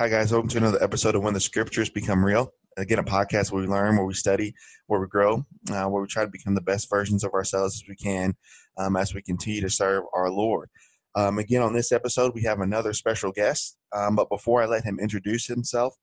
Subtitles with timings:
[0.00, 0.32] Hi, guys.
[0.32, 2.52] Welcome to another episode of When the Scriptures Become Real.
[2.76, 4.52] Again, a podcast where we learn, where we study,
[4.88, 7.88] where we grow, uh, where we try to become the best versions of ourselves as
[7.88, 8.34] we can
[8.76, 10.68] um, as we continue to serve our Lord.
[11.14, 13.76] Um, again, on this episode, we have another special guest.
[13.94, 15.94] Um, but before I let him introduce himself,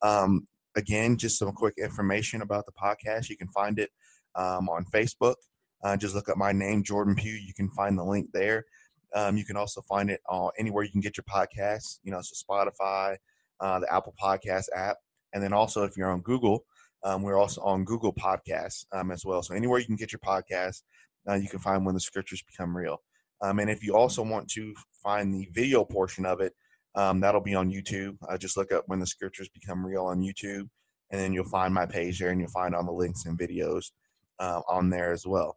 [0.00, 0.46] um,
[0.76, 3.30] again, just some quick information about the podcast.
[3.30, 3.90] You can find it
[4.36, 5.34] um, on Facebook.
[5.82, 7.32] Uh, just look up my name, Jordan Pugh.
[7.32, 8.64] You can find the link there.
[9.12, 12.20] Um, you can also find it on anywhere you can get your podcasts, you know,
[12.22, 13.16] so Spotify,
[13.60, 14.96] uh, the Apple Podcast app.
[15.32, 16.64] And then also, if you're on Google,
[17.02, 19.42] um, we're also on Google Podcasts um, as well.
[19.42, 20.82] So anywhere you can get your podcast,
[21.28, 23.02] uh, you can find when the scriptures become real.
[23.42, 26.52] Um, and if you also want to find the video portion of it,
[26.94, 28.16] um, that'll be on YouTube.
[28.28, 30.68] Uh, just look up when the scriptures become real on YouTube,
[31.10, 33.92] and then you'll find my page there, and you'll find all the links and videos
[34.40, 35.56] uh, on there as well.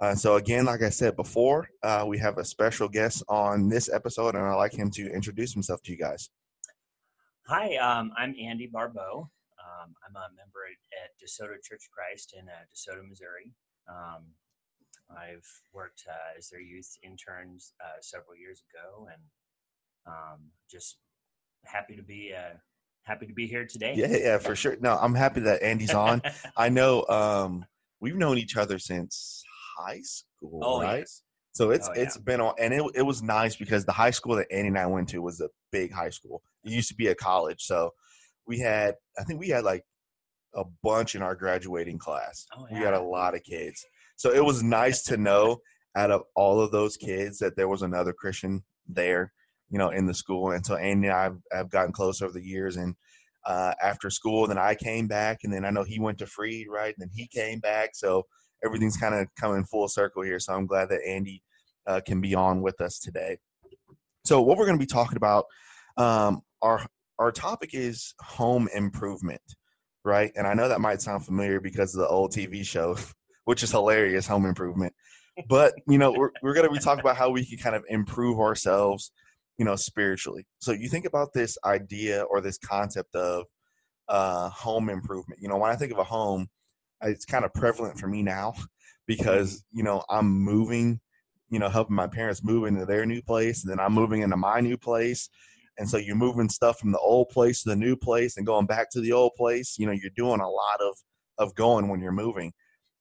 [0.00, 3.90] Uh, so again, like I said before, uh, we have a special guest on this
[3.92, 6.30] episode, and I'd like him to introduce himself to you guys.
[7.50, 9.28] Hi, um, I'm Andy Barbeau.
[9.58, 10.60] Um, I'm a member
[11.02, 13.52] at, DeSoto Church of Christ in uh, DeSoto, Missouri.
[13.88, 14.22] Um,
[15.10, 19.22] I've worked uh, as their youth interns uh, several years ago, and
[20.06, 20.38] um,
[20.70, 20.98] just
[21.64, 22.54] happy to be uh,
[23.02, 23.94] happy to be here today.
[23.96, 24.76] Yeah, yeah, for sure.
[24.80, 26.22] No, I'm happy that Andy's on.
[26.56, 27.64] I know um,
[27.98, 29.42] we've known each other since
[29.76, 30.98] high school, oh, right?
[31.00, 31.22] Yes.
[31.50, 32.02] So it's Oh, yeah.
[32.02, 34.78] it's been on, and it it was nice because the high school that Andy and
[34.78, 36.44] I went to was a big high school.
[36.64, 37.90] It used to be a college, so
[38.46, 39.84] we had I think we had like
[40.54, 42.46] a bunch in our graduating class.
[42.56, 43.84] Oh, We had a lot of kids,
[44.16, 45.58] so it was nice to know
[45.96, 49.32] out of all of those kids that there was another Christian there,
[49.70, 50.52] you know, in the school.
[50.52, 52.94] And so Andy and I have, have gotten close over the years, and
[53.46, 56.66] uh, after school, then I came back, and then I know he went to Freed,
[56.70, 56.94] right?
[56.96, 58.26] And then he came back, so
[58.64, 60.38] everything's kind of coming full circle here.
[60.38, 61.42] So I'm glad that Andy
[61.86, 63.38] uh, can be on with us today.
[64.24, 65.46] So what we're going to be talking about,
[65.96, 66.86] um, our
[67.18, 69.42] our topic is home improvement,
[70.04, 70.32] right?
[70.36, 72.96] And I know that might sound familiar because of the old TV show,
[73.44, 74.94] which is hilarious, Home Improvement.
[75.48, 77.84] But you know, we're we're going to be talking about how we can kind of
[77.88, 79.12] improve ourselves,
[79.58, 80.46] you know, spiritually.
[80.60, 83.44] So you think about this idea or this concept of
[84.08, 85.40] uh, home improvement.
[85.40, 86.48] You know, when I think of a home,
[87.02, 88.54] it's kind of prevalent for me now
[89.06, 91.00] because you know I'm moving,
[91.48, 94.36] you know, helping my parents move into their new place, and then I'm moving into
[94.36, 95.28] my new place,
[95.80, 98.66] and so you're moving stuff from the old place to the new place and going
[98.66, 99.76] back to the old place.
[99.78, 100.94] You know, you're doing a lot of
[101.38, 102.52] of going when you're moving.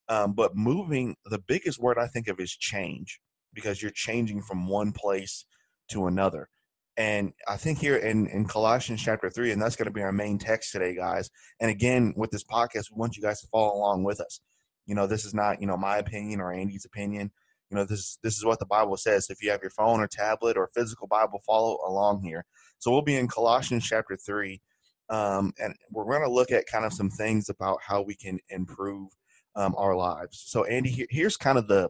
[0.08, 3.20] Um, but moving, the biggest word I think of is change
[3.54, 5.46] because you're changing from one place
[5.90, 6.48] to another.
[6.96, 10.14] And I think here in, in Colossians chapter three, and that's going to be our
[10.14, 11.30] main text today, guys.
[11.60, 14.40] And again, with this podcast, we want you guys to follow along with us.
[14.86, 17.32] You know, this is not, you know, my opinion or Andy's opinion.
[17.70, 19.30] You know, this this is what the Bible says.
[19.30, 22.46] If you have your phone or tablet or physical Bible, follow along here.
[22.80, 24.62] So we'll be in Colossians chapter three,
[25.10, 28.40] um, and we're going to look at kind of some things about how we can
[28.50, 29.10] improve
[29.56, 30.44] um, our lives.
[30.48, 31.90] So, Andy, here, here's kind of the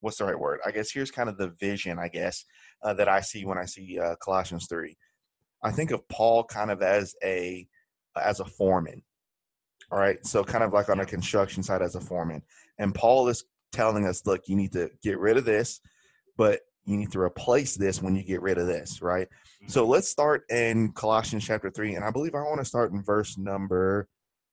[0.00, 0.60] what's the right word?
[0.64, 2.44] I guess here's kind of the vision, I guess,
[2.82, 4.96] uh, that I see when I see uh, Colossians three.
[5.62, 7.66] I think of Paul kind of as a
[8.16, 9.02] as a foreman.
[9.90, 12.42] All right, so kind of like on a construction site as a foreman,
[12.78, 15.80] and Paul is telling us, look, you need to get rid of this,
[16.36, 19.28] but you need to replace this when you get rid of this, right?
[19.66, 23.02] So let's start in Colossians chapter three, and I believe I want to start in
[23.02, 24.08] verse number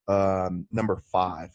[0.08, 1.50] um, number five.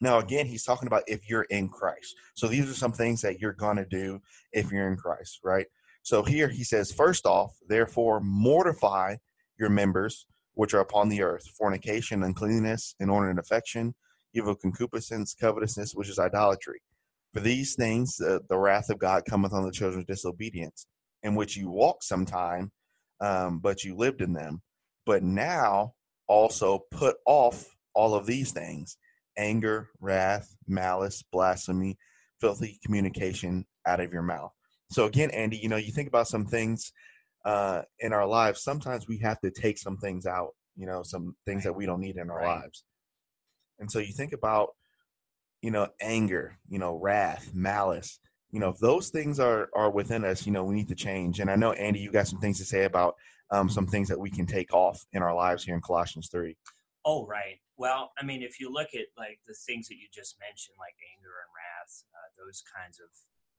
[0.00, 2.16] Now, again, he's talking about if you're in Christ.
[2.34, 4.20] So these are some things that you're going to do
[4.52, 5.66] if you're in Christ, right?
[6.02, 9.16] So here he says, first off, therefore, mortify
[9.58, 13.94] your members which are upon the earth fornication, uncleanness, inordinate affection,
[14.34, 16.80] evil concupiscence, covetousness, which is idolatry.
[17.32, 20.86] For these things, uh, the wrath of God cometh on the children of disobedience,
[21.22, 22.70] in which you walked sometime,
[23.20, 24.62] um, but you lived in them.
[25.06, 25.94] But now
[26.28, 27.64] also put off
[27.94, 28.96] all of these things
[29.36, 31.98] anger, wrath, malice, blasphemy,
[32.40, 34.52] filthy communication out of your mouth.
[34.90, 36.92] So, again, Andy, you know, you think about some things
[37.44, 41.34] uh, in our lives, sometimes we have to take some things out, you know, some
[41.46, 41.64] things Right.
[41.64, 42.60] that we don't need in our Right.
[42.60, 42.84] lives.
[43.78, 44.70] And so you think about,
[45.62, 48.18] you know, anger, you know, wrath, malice,
[48.50, 51.40] you know, if those things are are within us, you know, we need to change.
[51.40, 53.16] And I know Andy, you got some things to say about
[53.50, 56.56] um, some things that we can take off in our lives here in Colossians three.
[57.04, 57.58] Oh, right.
[57.76, 60.94] Well, I mean, if you look at like the things that you just mentioned, like
[61.16, 63.10] anger and wrath, uh, those kinds of,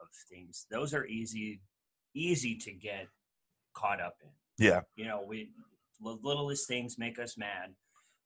[0.02, 1.62] of things, those are easy,
[2.14, 3.08] easy to get
[3.74, 4.30] caught up in.
[4.58, 5.50] Yeah, You know, we
[6.02, 7.74] the littlest things make us mad,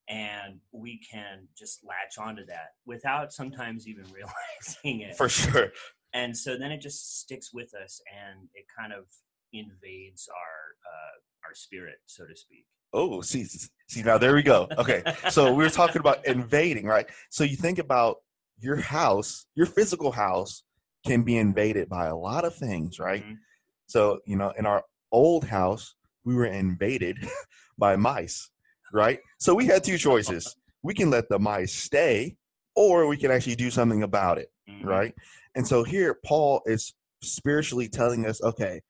[0.10, 5.16] and we can just latch onto that without sometimes even realizing it.
[5.16, 5.72] for sure.
[6.14, 9.06] and so then it just sticks with us, and it kind of
[9.54, 12.66] invades our uh, our spirit, so to speak.
[12.92, 13.46] Oh, see,
[13.88, 14.68] see now there we go.
[14.78, 17.08] Okay, so we were talking about invading, right?
[17.30, 18.18] So you think about
[18.60, 20.64] your house, your physical house
[21.06, 23.24] can be invaded by a lot of things, right?
[23.24, 23.38] Mhm.
[23.86, 25.96] So you know, in our old house,
[26.26, 27.18] we were invaded
[27.78, 28.50] by mice,
[28.94, 29.20] right?
[29.40, 32.36] So we had two choices: we can let the mice stay,
[32.76, 34.86] or we can actually do something about it Mhm.
[34.86, 35.14] right?
[35.56, 38.82] And so here Paul is spiritually telling us, okay,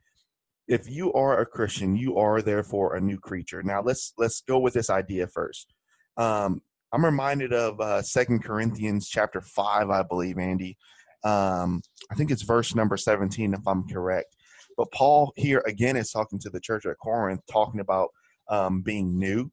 [0.68, 3.63] if you are a Christian, you are therefore a new creature.
[3.63, 5.74] Now let's let's go with this idea first.
[6.18, 6.62] Um,
[6.92, 10.78] I'm reminded of uh, Second Corinthians chapter five, I believe, Andy.
[11.24, 11.81] Um,
[12.12, 14.36] I think it's verse number 17, if I'm correct.
[14.78, 18.10] But Paul here again is talking to the church at Corinth, talking about
[18.50, 19.51] um, being new.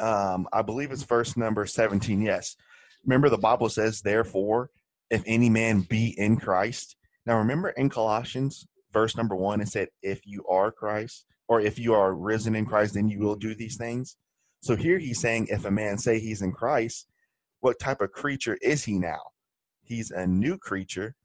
[0.00, 2.20] Um, I believe it's verse number 17.
[2.20, 2.56] Yes.
[3.04, 4.70] Remember, the Bible says, therefore,
[5.10, 6.96] if any man be in Christ.
[7.26, 11.78] Now, remember in Colossians, verse number one, it said, if you are Christ, or if
[11.78, 14.16] you are risen in Christ, then you will do these things.
[14.62, 17.08] So here he's saying, if a man say he's in Christ,
[17.60, 19.20] what type of creature is he now?
[19.82, 21.16] He's a new creature.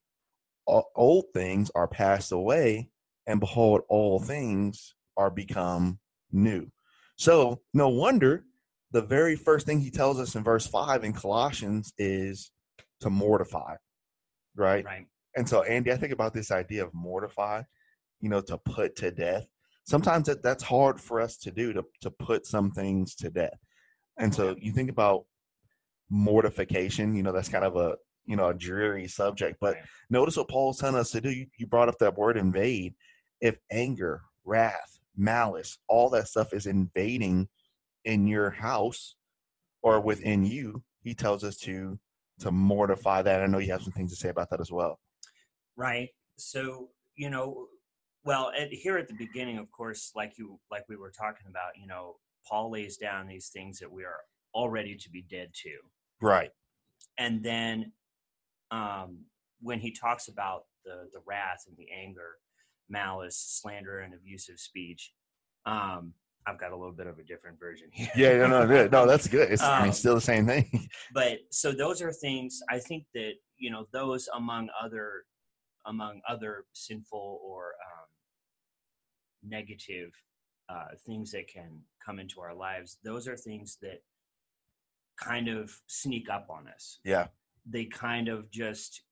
[0.65, 2.89] All, old things are passed away,
[3.27, 5.99] and behold, all things are become
[6.31, 6.71] new.
[7.17, 8.45] So, no wonder
[8.95, 12.49] the very first thing he tells us in verse 5 in Colossians is
[13.01, 13.75] to mortify,
[14.55, 14.85] right?
[14.85, 15.05] Right.
[15.35, 17.63] And so, Andy, I think about this idea of mortify,
[18.21, 19.47] you know, to put to death.
[19.85, 23.59] Sometimes that, that's hard for us to do, to, to put some things to death.
[24.17, 25.25] And so you think about
[26.09, 29.57] mortification, you know, that's kind of a, you know, a dreary subject.
[29.59, 29.83] But Right.
[30.09, 31.31] notice what Paul's telling us to do.
[31.31, 32.95] You, you brought up that word invade.
[33.41, 37.49] If anger, wrath, malice, all that stuff is invading
[38.05, 39.15] in your house
[39.81, 41.99] or within you, he tells us to
[42.39, 43.41] to mortify that.
[43.41, 44.99] I know you have some things to say about that as well.
[45.77, 47.67] right so you know
[48.25, 51.71] well at, here at the beginning of course like you like we were talking about
[51.79, 52.15] you know
[52.47, 54.19] paul lays down these things that we are
[54.53, 55.71] already to be dead to
[56.21, 56.51] Right.
[57.17, 57.91] and then
[58.71, 59.25] um,
[59.61, 62.31] when he talks about the the wrath and the anger
[62.89, 65.13] malice slander and abusive speech
[65.65, 66.13] um,
[66.47, 69.07] i've got a little bit of a different version here Yeah, no, no, no, no
[69.07, 69.51] that's good.
[69.51, 70.87] It's I mean, Um, still the same thing.
[71.13, 75.23] but so those are things i think that you know those among other
[75.85, 78.07] among other sinful or um,
[79.43, 80.11] negative
[80.67, 84.01] uh, things that can come into our lives those are things that
[85.19, 87.27] kind of sneak up on us Yeah.
[87.65, 89.03] they kind of just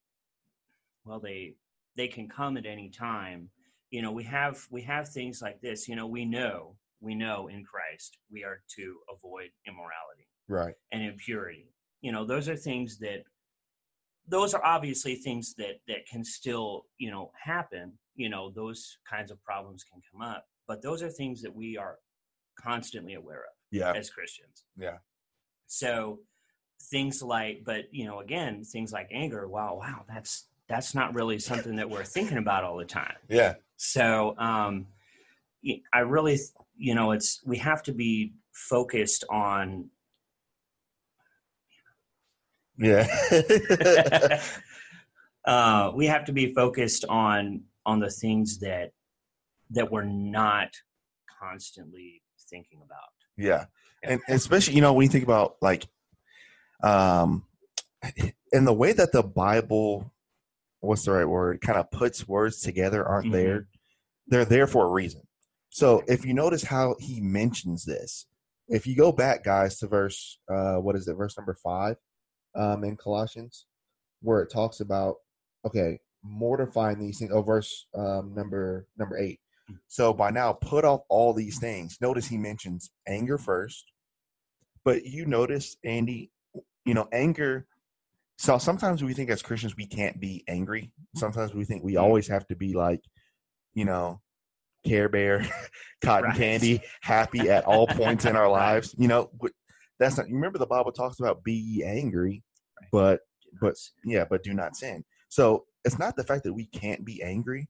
[1.06, 1.56] well they
[1.96, 3.50] they can come at any time
[3.92, 7.48] you know we have we have things like this you know we know we know
[7.50, 10.76] in christ we are to avoid immorality Right.
[10.92, 11.70] and impurity.
[12.02, 13.24] You know, those are things that
[14.28, 17.94] those are obviously things that that can still, you know, happen.
[18.16, 21.78] You know, those kinds of problems can come up, but those are things that we
[21.78, 21.98] are
[22.60, 23.94] constantly aware of Yeah.
[23.94, 24.66] as Christians.
[24.78, 24.98] Yeah.
[25.68, 26.20] So
[26.92, 31.40] things like but, you know, again, things like anger, wow, wow, that's that's not really
[31.40, 33.16] something that we're thinking about all the time.
[33.30, 33.56] Yeah.
[33.78, 34.88] So um,
[35.94, 36.38] I really,
[36.78, 39.90] you know, it's we have to be focused on
[42.78, 43.08] Yeah.
[45.46, 48.92] uh, we have to be focused on on the things that
[49.72, 50.70] that we're not
[51.40, 53.10] constantly thinking about.
[53.38, 53.66] yeah.
[54.04, 55.86] And especially, you know, when you think about like
[56.84, 57.46] um
[58.52, 60.12] in the way that the Bible
[60.82, 63.32] what's the right word, kind of puts words together aren't Mhm.
[63.32, 63.68] there.
[64.28, 65.22] They're there for a reason.
[65.74, 68.28] So if you notice how he mentions this,
[68.68, 71.96] if you go back, guys, to verse uh what is it, verse number five
[72.56, 73.66] um in Colossians,
[74.22, 75.16] where it talks about
[75.66, 77.32] okay, mortifying these things.
[77.34, 79.40] Oh, verse um number number eight.
[79.88, 81.98] So by now put off all these things.
[82.00, 83.92] Notice he mentions anger first.
[84.86, 86.30] But you notice, Andy,
[86.86, 87.66] you know, anger
[88.38, 90.92] so sometimes we think as Christians we can't be angry.
[91.16, 93.02] Sometimes we think we always have to be like,
[93.74, 94.22] you know,
[94.84, 95.46] Care Bear,
[96.04, 96.38] cotton Right.
[96.38, 98.94] candy, happy at all points in our lives.
[98.98, 99.30] You know,
[100.00, 100.28] that's not.
[100.28, 102.44] You remember the Bible talks about be angry,
[102.82, 102.90] Right.
[102.92, 103.20] but
[103.62, 105.04] but yeah, but do not sin.
[105.30, 107.68] So it's not the fact that we can't be angry,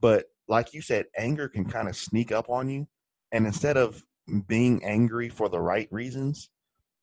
[0.00, 2.86] but like you said, anger can kind of sneak up on you,
[3.32, 4.02] and instead of
[4.48, 6.50] being angry for the right reasons,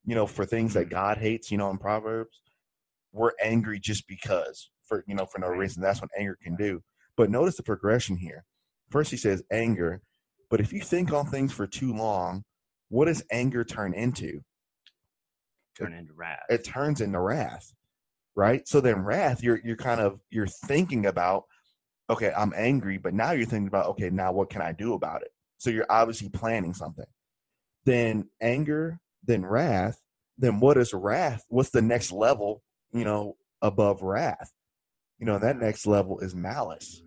[0.04, 0.90] you know, for things that Mhm.
[0.90, 2.42] God hates, you know, in Proverbs,
[3.12, 5.82] we're angry just because for you know for no reason.
[5.82, 6.82] That's what anger can do.
[7.16, 8.44] But notice the progression here.
[8.90, 10.00] First, he says anger,
[10.50, 12.44] but if you think on things for too long,
[12.88, 14.40] what does anger turn into?
[15.76, 16.44] turn into wrath.
[16.48, 17.72] It turns into wrath,
[18.36, 18.66] right?
[18.66, 21.44] So then, wrath, you're you're kind of you're thinking about
[22.10, 25.22] okay, I'm angry, but now you're thinking about, okay, now what can I do about
[25.22, 25.28] it?
[25.56, 27.06] So you're obviously planning something.
[27.86, 29.98] Then anger, then wrath,
[30.36, 31.44] then what is wrath?
[31.48, 32.62] What's the next level,
[32.92, 34.52] you know, above wrath?
[35.18, 37.02] You know, that next level is malice.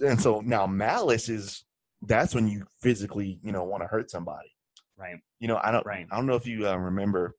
[0.00, 1.64] And so now malice is
[2.02, 4.48] that's when you physically, you know, want to hurt somebody.
[4.96, 5.16] Right.
[5.38, 6.06] You know, I don't Right.
[6.10, 7.34] I don't know if you uh, remember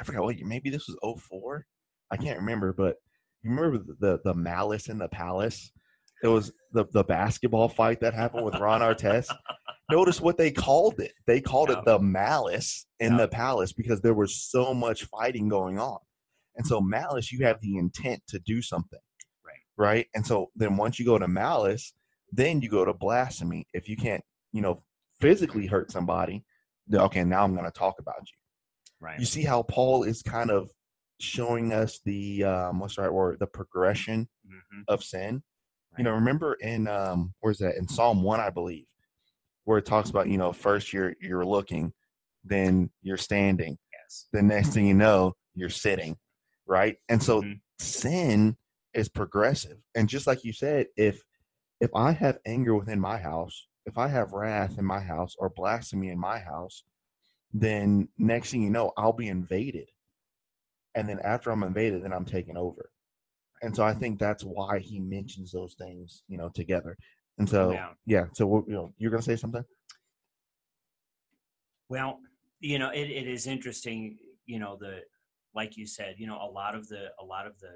[0.00, 1.66] I forgot what maybe this was 04.
[2.10, 2.96] I can't remember, but
[3.42, 5.72] you remember the, the the malice in the palace?
[6.22, 9.34] It was the the basketball fight that happened with Ron Artest.
[9.90, 11.12] Notice what they called it.
[11.26, 11.78] They called Yeah.
[11.80, 13.18] it the malice in Yeah.
[13.18, 15.98] the palace because there was so much fighting going on.
[16.56, 19.00] And so malice, you have the intent to do something.
[19.80, 20.06] Right.
[20.14, 21.94] And so then once you go to malice,
[22.30, 23.66] then you go to blasphemy.
[23.72, 24.22] If you can't,
[24.52, 24.82] you know,
[25.20, 26.44] physically hurt somebody,
[26.86, 28.36] then, okay, now I'm going to talk about you.
[29.00, 29.18] Right.
[29.18, 30.70] You see how Paul is kind of
[31.18, 34.84] showing us the um, what's the right word, the progression Mhm.
[34.86, 35.42] of sin.
[35.92, 35.98] Right.
[36.00, 38.86] You know, remember in um, where's that in Psalm one, I believe,
[39.64, 41.94] where it talks about you know first you're you're looking,
[42.44, 44.26] then you're standing, Yes.
[44.30, 46.18] the next thing you know you're sitting,
[46.66, 46.98] right?
[47.08, 47.60] And so Mhm.
[47.78, 48.56] sin
[48.94, 51.22] is progressive, and just like you said, if
[51.80, 55.48] if I have anger within my house, if I have wrath in my house or
[55.48, 56.84] blasphemy in my house,
[57.52, 59.88] then next thing you know, I'll be invaded.
[60.94, 62.90] And then after I'm invaded, then I'm taken over.
[63.62, 66.96] And so I think that's why he mentions those things, you know, together.
[67.38, 67.90] And so, Yeah.
[68.06, 68.24] yeah.
[68.34, 69.64] So, you know, you're going to say something?
[71.88, 72.20] Well,
[72.60, 75.00] you know, it, it is interesting, you know, the
[75.54, 77.72] like you said, you know, a lot of the a lot of the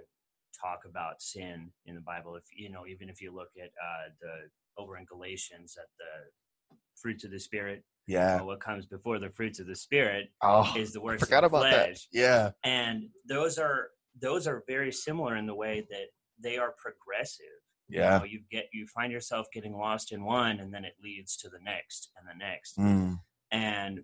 [0.65, 4.07] talk about sin in the Bible, if you know, even if you look at uh
[4.21, 8.37] the over in Galatians at the fruits of the spirit, Yeah.
[8.37, 11.51] well, what comes before the fruits of the spirit Oh, is the I forgot of
[11.53, 11.99] the about that.
[12.13, 12.51] Yeah.
[12.65, 13.89] And those are
[14.21, 16.07] those are very similar in the way that
[16.43, 17.47] they are progressive.
[17.89, 18.15] Yeah.
[18.15, 21.37] You, know, you get you find yourself getting lost in one and then it leads
[21.39, 24.01] to the next and the next Mm, and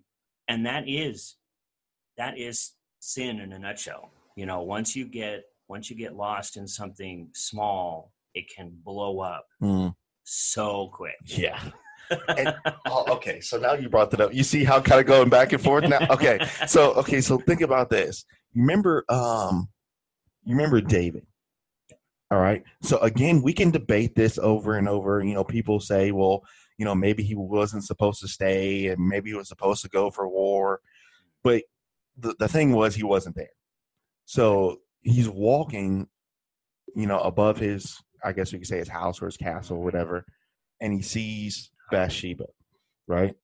[0.47, 1.37] and that is
[2.17, 6.57] that is sin in a nutshell you know once you get once you get lost
[6.57, 11.59] in something small it can blow up mm, so quick yeah.
[12.37, 12.53] And,
[12.87, 13.39] oh, okay.
[13.39, 14.33] So now you brought that up.
[14.33, 16.05] You see how kind of going back and forth now?
[16.09, 16.45] Okay.
[16.67, 17.21] So, okay.
[17.21, 18.25] So think about this.
[18.51, 19.69] You remember, um,
[20.43, 21.25] you remember David.
[22.31, 22.63] All right.
[22.81, 25.23] So again, we can debate this over and over.
[25.23, 26.43] You know, people say, well,
[26.77, 30.09] you know, maybe he wasn't supposed to stay and maybe he was supposed to go
[30.09, 30.81] for war.
[31.43, 31.63] But
[32.17, 33.49] the, the thing was, he wasn't there.
[34.25, 36.07] So he's walking,
[36.95, 39.83] you know, above his, I guess we could say his house or his castle or
[39.83, 40.25] whatever,
[40.79, 42.45] and he sees Bathsheba,
[43.07, 43.35] right?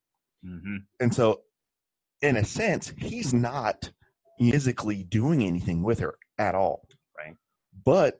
[0.44, 1.42] hmm And so,
[2.22, 3.92] in a sense, he's not
[4.40, 6.88] physically doing anything with her at all.
[7.18, 7.36] Right.
[7.86, 8.20] But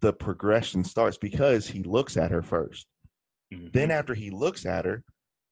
[0.00, 2.86] the progression starts because he looks at her first.
[3.52, 3.68] Mm-hmm.
[3.72, 5.04] Then, after he looks at her,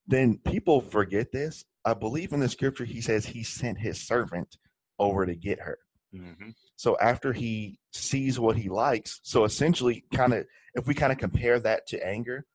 [0.07, 1.63] then people forget this.
[1.85, 4.57] I believe in the scripture, he says he sent his servant
[4.99, 5.77] over to get her.
[6.13, 11.11] hmm So, after he sees what he likes, so essentially, kind of, if we kind
[11.11, 12.45] of compare that to anger,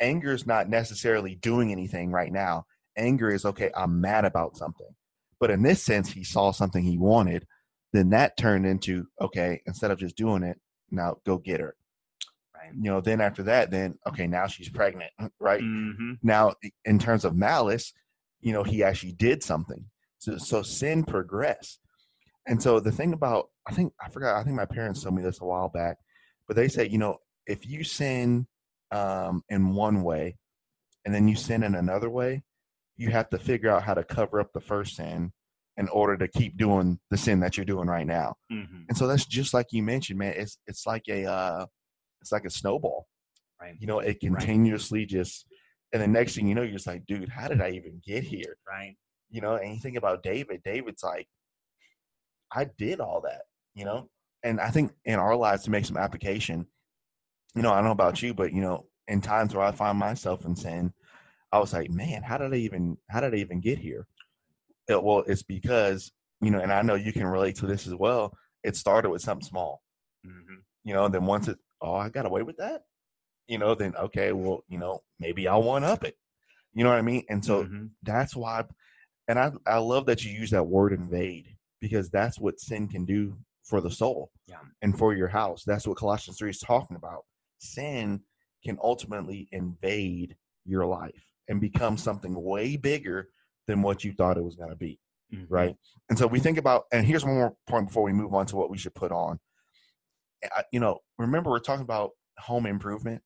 [0.00, 2.66] anger is not necessarily doing anything right now.
[2.96, 4.88] Anger is okay, I'm mad about something.
[5.38, 7.46] But in this sense, he saw something he wanted.
[7.92, 10.60] Then that turned into okay, instead of just doing it,
[10.90, 11.76] now go get her.
[12.54, 15.60] right You know, then after that, then okay, now she's pregnant, right?
[15.60, 17.92] hmm Now, in terms of malice,
[18.40, 19.86] you know, he actually did something.
[20.18, 21.80] So, so sin progressed.
[22.46, 25.22] And so the thing about, I think, I forgot, I think my parents told me
[25.22, 25.98] this a while back,
[26.46, 28.46] but they said, you know, if you sin
[28.90, 30.36] um, in one way
[31.04, 32.42] and then you sin in another way,
[32.96, 35.32] you have to figure out how to cover up the first sin
[35.76, 38.34] in order to keep doing the sin that you're doing right now.
[38.50, 40.34] hmm And so that's just like you mentioned, man.
[40.36, 41.66] It's it's like a uh,
[42.20, 43.06] it's like a snowball
[43.60, 45.46] right you know, it continuously just,
[45.92, 48.24] and the next thing you know, you're just like, dude, how did I even get
[48.24, 48.56] here?
[48.68, 48.96] right
[49.30, 51.28] You know, and you think about David, David's like,
[52.52, 53.42] I did all that,
[53.74, 54.10] you know,
[54.42, 56.66] and I think in our lives to make some application,
[57.54, 59.98] you know, I don't know about you, but you know, in times where I find
[59.98, 60.92] myself in sin,
[61.52, 64.06] I was like, man, how did I even, how did I even get here?
[64.88, 67.94] It- well, it's because, you know, and I know you can relate to this as
[67.94, 68.36] well.
[68.64, 69.82] It started with something small
[70.24, 72.82] hmm you know, then once it, oh, I got away with that,
[73.48, 76.16] you know, then okay, well, you know, maybe I'll one up it.
[76.74, 77.24] You know what I mean?
[77.30, 77.90] And so Mhm.
[78.02, 78.64] that's why,
[79.28, 83.04] and I, I love that you use that word invade because that's what sin can
[83.04, 83.36] do
[83.70, 84.58] for the soul Yeah.
[84.82, 85.62] and for your house.
[85.64, 87.24] That's what Colossians 3 is talking about.
[87.58, 88.24] Sin
[88.64, 90.36] can ultimately invade
[90.66, 93.28] your life and become something way bigger
[93.66, 94.98] than what you thought it was going to be
[95.32, 95.46] Mhm.
[95.48, 95.76] right?
[96.08, 98.56] And so we think about, and here's one more point before we move on to
[98.56, 99.38] what we should put on.
[100.42, 103.22] I- You know, remember we're talking about home improvement,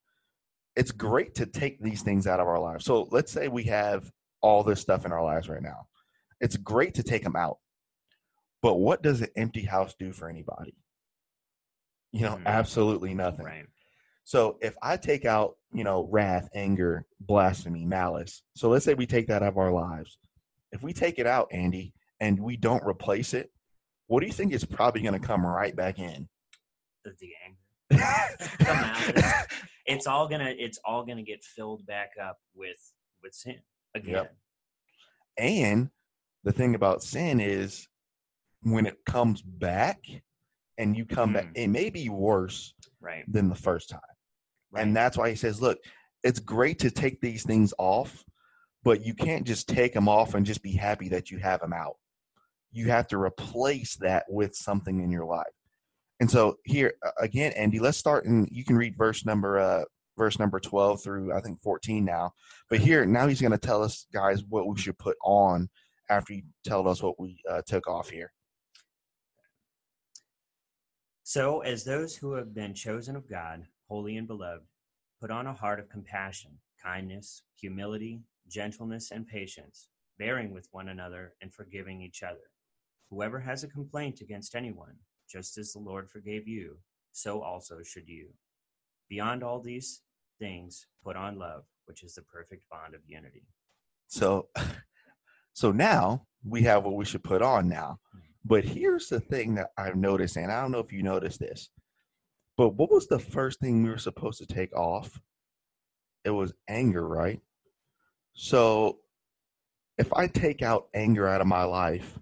[0.76, 2.84] it's great to take these things out of our lives.
[2.84, 5.88] So let's say we have all this stuff in our lives right now.
[6.40, 7.58] It's great to take them out.
[8.64, 10.74] But what does an empty house do for anybody?
[12.12, 12.46] You know, Mhm.
[12.46, 13.44] absolutely nothing.
[13.44, 13.66] Right.
[14.24, 18.42] So if I take out, you know, wrath, anger, blasphemy, malice.
[18.56, 20.16] So let's say we take that out of our lives.
[20.72, 23.52] If we take it out, Andy, and we don't replace it,
[24.06, 26.26] what do you think is probably going to come right back in?
[27.04, 27.12] The,
[27.44, 27.60] anger.
[28.64, 29.46] Come out.
[29.84, 30.54] It's all gonna.
[30.58, 32.80] It's all gonna get filled back up with
[33.22, 33.60] with sin
[33.94, 34.30] again.
[35.36, 35.90] and
[36.44, 37.86] the thing about sin is
[38.64, 40.04] when it comes back
[40.78, 41.52] and you come back, Mm.
[41.56, 43.24] it may be worse Right.
[43.30, 44.00] than the first time.
[44.72, 44.82] Right.
[44.82, 45.78] And that's why he says, look,
[46.22, 48.24] it's great to take these things off,
[48.82, 51.72] but you can't just take them off and just be happy that you have them
[51.72, 51.96] out.
[52.72, 55.46] You have to replace that with something in your life.
[56.20, 59.84] And so here again, Andy, let's start and you can read verse number uh
[60.16, 62.32] verse number 12 through I think 14 now.
[62.70, 65.68] But here now he's going to tell us guys what we should put on
[66.08, 68.32] after he told us what we uh, took off here.
[71.26, 74.66] So, as those who have been chosen of God, holy and beloved,
[75.22, 76.50] put on a heart of compassion,
[76.82, 79.88] kindness, humility, gentleness, and patience,
[80.18, 82.50] bearing with one another and forgiving each other.
[83.08, 86.76] Whoever has a complaint against anyone, just as the Lord forgave you,
[87.12, 88.28] so also should you.
[89.08, 90.02] Beyond all these
[90.38, 93.46] things, put on love, which is the perfect bond of unity.
[94.08, 94.48] So
[95.54, 97.98] so now we have what we should put on now.
[98.12, 98.33] Hmm.
[98.44, 101.70] But here's the thing that I've noticed, and I don't know if you noticed this,
[102.56, 105.20] but what was the first thing we were supposed to take off?
[106.24, 107.40] It was anger, right?
[108.34, 108.98] So
[109.98, 112.18] if I take out anger out of my life,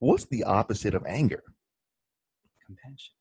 [0.00, 1.42] what's the opposite of anger?
[2.66, 3.14] Compassion.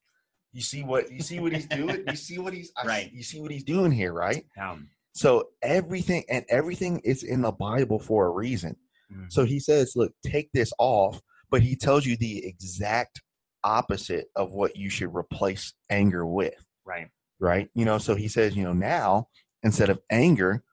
[0.54, 2.04] You see what you see what he's doing?
[2.08, 3.12] You see what he's I- Right.
[3.14, 4.46] You see what he's doing here, right?
[4.60, 8.76] Um, So everything and everything is in the Bible for a reason.
[9.14, 13.22] mm, So he says, look, take this off, but he tells you the exact
[13.64, 17.08] opposite of what you should replace anger with, right.
[17.40, 17.70] right?
[17.74, 19.28] You know, so he says, you know, now
[19.64, 20.64] instead of anger,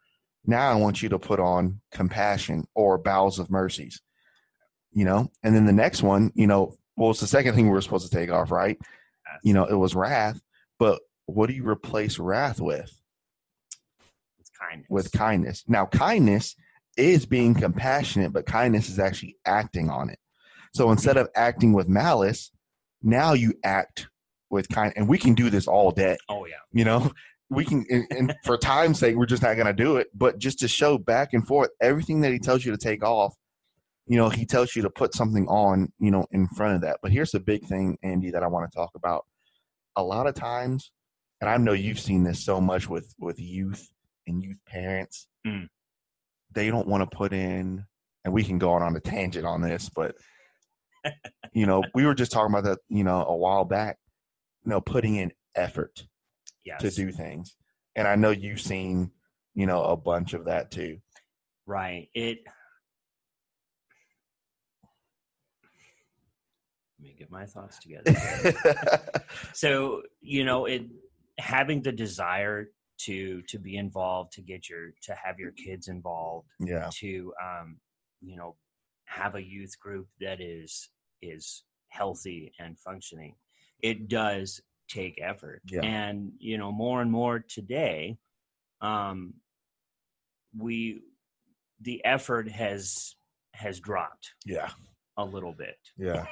[0.46, 4.00] now I want you to put on compassion or bowels of mercies,
[4.92, 5.30] you know?
[5.42, 8.10] And then the next one, you know, well, it's the second thing we were supposed
[8.10, 8.78] to take off, right?
[9.42, 10.40] You know, it was wrath,
[10.78, 12.92] but what do you replace wrath with?
[14.38, 14.86] With kindness.
[14.90, 15.64] with kindness.
[15.66, 16.54] Now, kindness
[16.96, 20.18] is being compassionate, but kindness is actually acting on it.
[20.74, 22.50] So instead of acting with malice,
[23.02, 24.08] now you act
[24.50, 24.92] with kind.
[24.96, 26.16] And we can do this all day.
[26.28, 26.54] Oh, yeah.
[26.72, 27.12] You know,
[27.50, 27.84] we can.
[27.90, 30.08] And, and for time's sake, we're just not going to do it.
[30.14, 33.34] But just to show back and forth, everything that he tells you to take off,
[34.06, 35.92] you know, he tells you to put something on.
[35.98, 36.98] You know, in front of that.
[37.02, 39.24] But here's the big thing, Andy, that I want to talk about.
[39.96, 40.90] A lot of times,
[41.40, 43.88] and I know you've seen this so much with with youth
[44.26, 45.68] and youth parents Mm.
[46.54, 47.84] they don't want to put in
[48.24, 50.16] and we can go on on a tangent on this but
[51.52, 53.98] you know we were just talking about that you know a while back
[54.64, 56.06] you know putting in effort
[56.64, 56.80] Yes.
[56.80, 57.56] to do things
[57.94, 59.10] and i know you've seen
[59.54, 60.98] you know a bunch of that too
[61.66, 62.08] Right.
[62.14, 62.40] It.
[67.00, 68.14] Let me get my thoughts together.
[69.52, 70.82] so you know, it
[71.38, 72.68] having the desire
[73.00, 77.78] to to be involved, to get your to have your kids involved, yeah to um,
[78.22, 78.56] you know,
[79.04, 80.88] have a youth group that is
[81.22, 83.34] is healthy and functioning.
[83.82, 85.82] It does take effort, Yeah.
[85.82, 88.18] and you know, more and more today,
[88.80, 89.34] um,
[90.56, 91.02] we
[91.80, 93.16] the effort has
[93.52, 94.70] has dropped yeah
[95.16, 95.76] a little bit.
[95.96, 96.26] yeah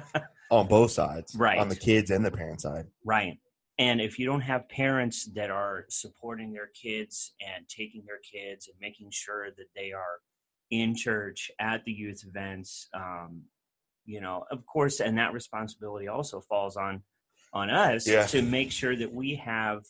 [0.50, 1.58] on both sides Right.
[1.58, 3.38] on the kids and the parent side Right.
[3.80, 8.66] And if you don't have parents that are supporting their kids and taking their kids
[8.66, 10.18] and making sure that they are
[10.70, 13.42] in church at the youth events, um,
[14.04, 17.02] you know, of course, and that responsibility also falls on
[17.52, 18.26] on us Yeah.
[18.26, 19.84] to make sure that we have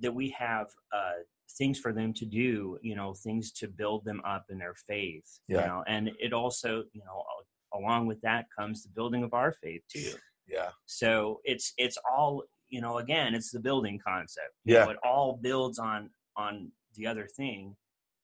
[0.00, 1.12] that we have uh,
[1.58, 5.38] things for them to do, you know, things to build them up in their faith,
[5.48, 7.24] you know, and it also, you know,
[7.72, 10.12] along with that comes the building of our faith too
[10.46, 14.84] yeah so it's it's all you know again it's the building concept You Yeah.
[14.84, 17.74] know, it all builds on on the other thing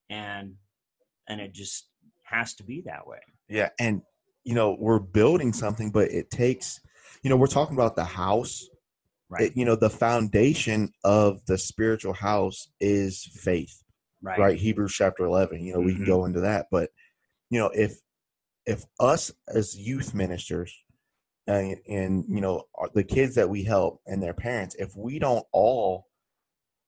[0.08, 0.54] and
[1.28, 1.88] and it just
[2.24, 4.02] has to be that way Yeah, and
[4.44, 6.80] you know we're building something, but it takes,
[7.22, 8.68] you know, we're talking about the house.
[9.28, 13.82] right It, you know, the foundation of the spiritual house is faith,
[14.22, 14.58] right right?
[14.58, 15.60] Hebrews chapter eleven.
[15.64, 16.06] You know, we can Mhm.
[16.06, 16.90] go into that, but
[17.50, 17.98] you know, if
[18.66, 20.72] if us as youth ministers
[21.46, 25.46] and, and you know the kids that we help and their parents if we don't
[25.52, 26.06] all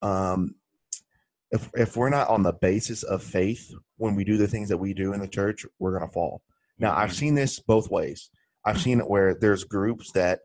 [0.03, 0.55] um
[1.53, 4.79] if if we're not on the basis of faith when we do the things that
[4.79, 6.43] we do in the church we're going to fall.
[6.79, 8.31] Now i've seen this both ways.
[8.65, 10.41] I've seen it where there's groups that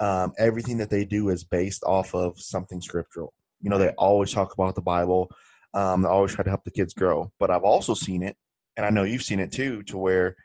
[0.00, 3.32] um, everything that they do is based off of something scriptural.
[3.60, 5.30] You know they always talk about the bible
[5.74, 7.32] um, they always try to help the kids grow.
[7.38, 8.36] But i've also seen it
[8.76, 10.36] and i know you've seen it too to where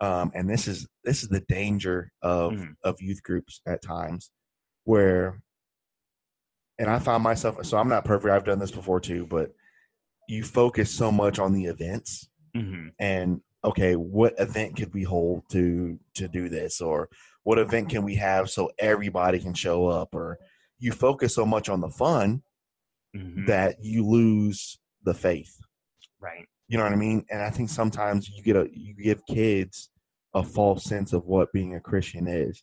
[0.00, 2.74] um, and this is this is the danger of Mhm.
[2.82, 4.30] of youth groups at times
[4.84, 5.40] where
[6.82, 8.32] and i found myself so i'm not perfect.
[8.32, 9.52] I've done this before too but
[10.28, 15.48] you focus so much on the events hmm and okay what event could we hold
[15.50, 16.80] to to do this?
[16.80, 17.08] Or
[17.44, 20.14] what event can we have so everybody can show up?
[20.14, 20.38] Or
[20.78, 22.42] you focus so much on the fun
[23.14, 25.56] hmm that you lose the faith.
[26.20, 26.46] Right.
[26.68, 27.24] you know what i mean?
[27.30, 29.90] And i think sometimes you get a you give kids
[30.34, 32.62] a false sense of what being a christian is.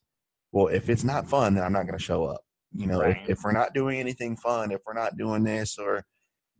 [0.52, 2.42] Well if it's not fun then i'm not going to show up
[2.76, 3.18] you know Right.
[3.24, 6.04] if, if we're not doing anything fun if we're not doing this or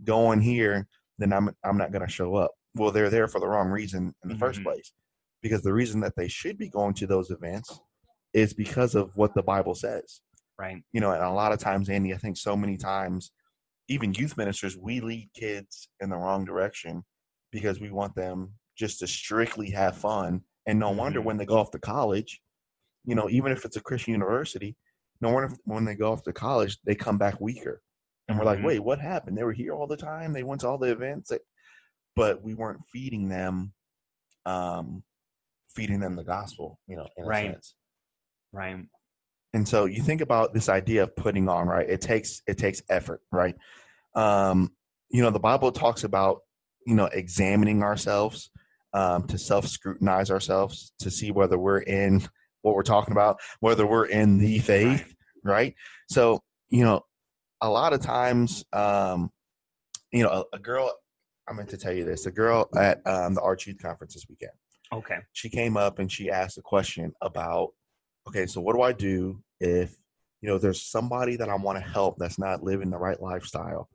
[0.04, 3.48] going here then i'm i'm not going to show up well they're there for the
[3.48, 4.64] wrong reason in the first Mhm.
[4.64, 4.92] place
[5.42, 7.80] because the reason that they should be going to those events
[8.34, 10.22] is because of what the bible says
[10.58, 10.84] Right.
[10.92, 13.32] you know and a lot of times andy i think so many times
[13.88, 17.04] even youth ministers we lead kids in the wrong direction
[17.52, 21.26] because we want them just to strictly have fun and no wonder Mhm.
[21.26, 22.42] when they go off to college
[23.06, 24.76] you know even if it's a christian university
[25.22, 27.82] no wonder when they go off to college they come back weaker.
[28.28, 28.64] And we're like Mhm.
[28.66, 29.38] wait what happened?
[29.38, 30.34] They were here all the time.
[30.34, 31.32] They went to all the events.
[32.16, 33.74] But we weren't feeding them
[34.46, 35.04] um
[35.76, 37.54] feeding them the gospel you know in a Right.
[37.54, 37.76] sense.
[38.52, 38.78] Right.
[39.54, 41.90] and so you think about this idea of putting on right?
[41.90, 43.56] It takes it takes effort right?
[44.16, 44.76] Um
[45.10, 46.42] you know the bible talks about
[46.86, 48.50] you know examining ourselves
[48.94, 52.28] um to self scrutinize ourselves to see whether we're in
[52.62, 55.74] what we're talking about whether we're in the faith right?
[56.10, 57.06] So you know
[57.62, 59.30] a lot of times um
[60.12, 60.92] you know a, a girl
[61.48, 64.26] i meant to tell you this a girl at um, the arch youth conference this
[64.30, 64.52] weekend.
[64.94, 65.18] Okay.
[65.34, 67.70] she came up and she asked a question about
[68.28, 69.96] okay so what do i do if
[70.42, 73.90] you know there's somebody that i want to help that's not living the right lifestyle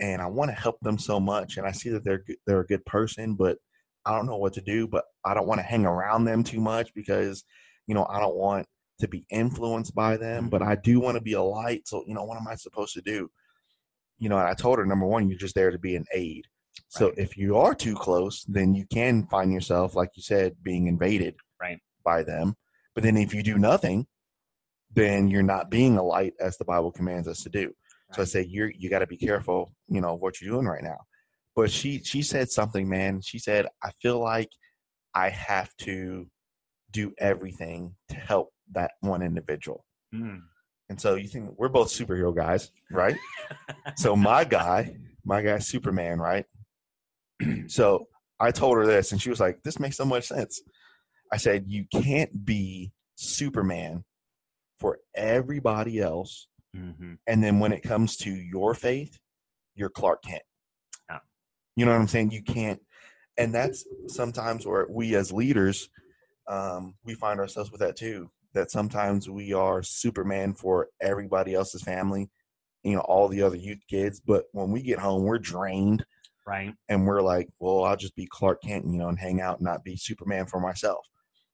[0.00, 2.60] and i want to help them so much and i see that they're good- they're
[2.60, 3.58] a good person but
[4.04, 6.60] i don't know what to do but i don't want to hang around them too
[6.60, 7.44] much because
[7.86, 8.66] you know i don't want
[8.98, 10.70] to be influenced by them but mm-hmm.
[10.70, 13.02] i do want to be a light so you know what am i supposed to
[13.02, 13.28] do
[14.18, 16.46] you know and i told her number one you're just there to be an aid
[16.88, 17.18] so Right.
[17.18, 21.36] if you are too close, then you can find yourself, like you said, being invaded
[21.60, 21.78] Right.
[22.04, 22.56] by them.
[22.94, 24.06] But then if you do nothing,
[24.92, 27.74] then you're not being a light as the Bible commands us to do.
[28.12, 30.82] So I say you're you got to be careful, you know, what you're doing right
[30.82, 30.98] now.
[31.54, 33.20] But she she said something, man.
[33.20, 34.50] She said, I feel like
[35.12, 36.30] I have to
[36.96, 39.84] do everything to help that one individual.
[40.14, 40.40] Mm.
[40.88, 43.16] And so you think we're both superhero guys, right?
[43.96, 46.46] so my guy, my guy, Superman, right?
[47.66, 48.06] so
[48.40, 50.62] I told her this, and she was like, "This makes so much sense."
[51.32, 54.04] I said, "You can't be Superman
[54.78, 59.18] for everybody else, hmm and then when it comes to your faith,
[59.74, 60.42] you're Clark Kent."
[61.10, 61.18] Yeah.
[61.74, 62.30] You know what I'm saying?
[62.30, 62.80] You can't,
[63.36, 65.90] and that's sometimes where we as leaders,
[66.48, 68.30] um, we find ourselves with that too.
[68.52, 72.30] That sometimes we are Superman for everybody else's family,
[72.82, 76.06] you know, all the other youth kids, but when we get home, we're drained
[76.46, 76.74] Right.
[76.88, 79.64] and we're like, well, I'll just be Clark Kent, you know, and hang out and
[79.64, 81.08] not be Superman for myself,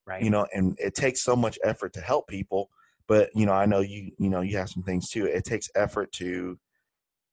[0.07, 0.23] Right.
[0.23, 0.47] you know.
[0.53, 2.71] And it takes so much effort to help people,
[3.09, 5.27] but you know, I know you, you know, you have some things too.
[5.27, 6.59] It takes effort to,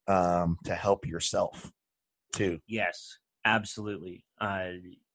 [0.08, 1.70] um, to help yourself
[2.32, 2.60] too.
[2.66, 4.24] Yes, absolutely.
[4.40, 4.70] Uh,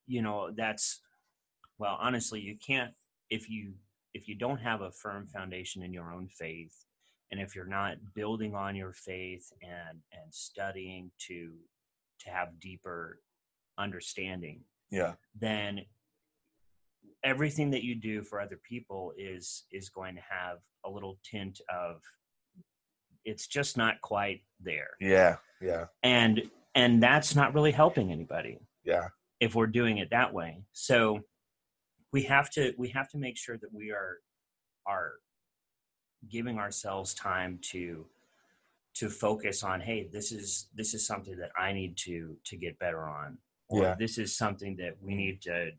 [0.08, 1.02] you know, that's
[1.78, 2.92] well, honestly, you can't
[3.30, 3.74] if you
[4.14, 6.86] if you don't have a firm foundation in your own faith,
[7.32, 11.52] and if you're not building on your faith and and studying to
[12.22, 13.20] to have deeper
[13.78, 15.82] understanding, Yeah, then
[17.24, 21.60] everything that you do for other people is is going to have a little tint
[21.74, 22.02] of
[23.26, 24.92] it's just not quite there.
[25.02, 26.44] Yeah, yeah, and
[26.76, 28.60] and that's not really helping anybody.
[28.86, 29.10] Yeah,
[29.40, 30.64] if we're doing it that way.
[30.74, 31.22] So
[32.12, 34.18] we have to we have to make sure that we are
[34.86, 35.14] are
[36.30, 38.06] giving ourselves time to
[38.96, 42.78] to focus on hey this is this is something that i need to to get
[42.80, 43.38] better on
[43.70, 43.96] or Yeah.
[44.00, 45.72] this is something that we need to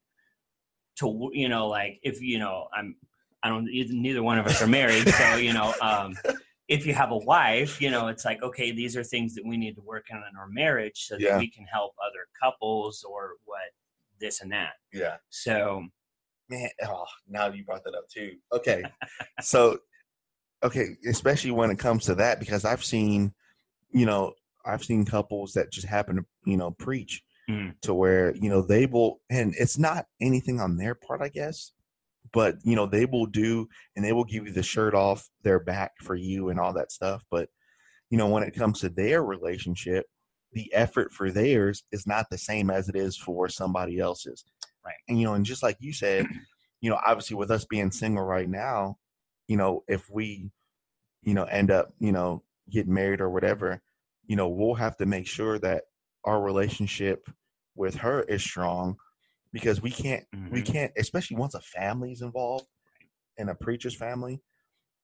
[0.98, 2.96] to you know like if you know i'm
[3.42, 6.14] i don't neither one of us are married so you know um
[6.68, 9.56] if you have a wife you know it's like okay these are things that we
[9.56, 11.32] need to work on in our marriage so Yeah.
[11.32, 13.70] that we can help other couples or what
[14.20, 15.86] this and that yeah, so
[16.48, 18.32] man, oh, now you brought that up too.
[18.52, 18.82] Okay,
[19.40, 19.78] so
[20.62, 23.34] okay, especially when it comes to that, because I've seen,
[23.90, 24.32] you know,
[24.64, 27.80] I've seen couples that just happen to, you know, preach Mm.
[27.82, 31.70] to where you know they will, and it's not anything on their part, I guess,
[32.32, 35.60] but you know they will do, and they will give you the shirt off their
[35.60, 37.22] back for you and all that stuff.
[37.30, 37.48] But
[38.10, 40.06] you know, when it comes to their relationship,
[40.54, 44.44] the effort for theirs is not the same as it is for somebody else's.
[44.86, 44.94] Right.
[45.08, 46.26] And you know, and just like you said,
[46.80, 48.98] you know, obviously with us being single right now,
[49.48, 50.50] you know, if we,
[51.22, 53.82] you know, end up, you know, getting married or whatever,
[54.26, 55.84] you know, we'll have to make sure that
[56.24, 57.28] our relationship
[57.74, 58.96] with her is strong
[59.52, 60.66] because we can't we Mhm.
[60.66, 62.66] can't especially once a family's involved
[63.36, 64.40] in a preacher's family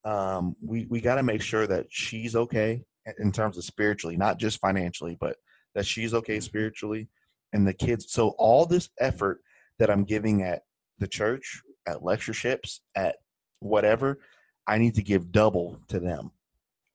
[0.05, 4.17] um we we got to make sure that she's okay in- in terms of spiritually
[4.17, 5.37] not just financially but
[5.75, 7.09] that she's okay spiritually
[7.53, 9.41] and the kids so all this effort
[9.79, 10.63] that i'm giving at
[10.99, 13.15] the church at lectureships at
[13.59, 14.19] whatever
[14.67, 16.31] i need to give double to them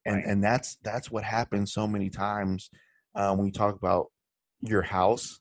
[0.04, 0.24] and Right.
[0.26, 2.70] and that's that's what happens so many times
[3.14, 4.06] uh, when you talk about
[4.60, 5.40] your house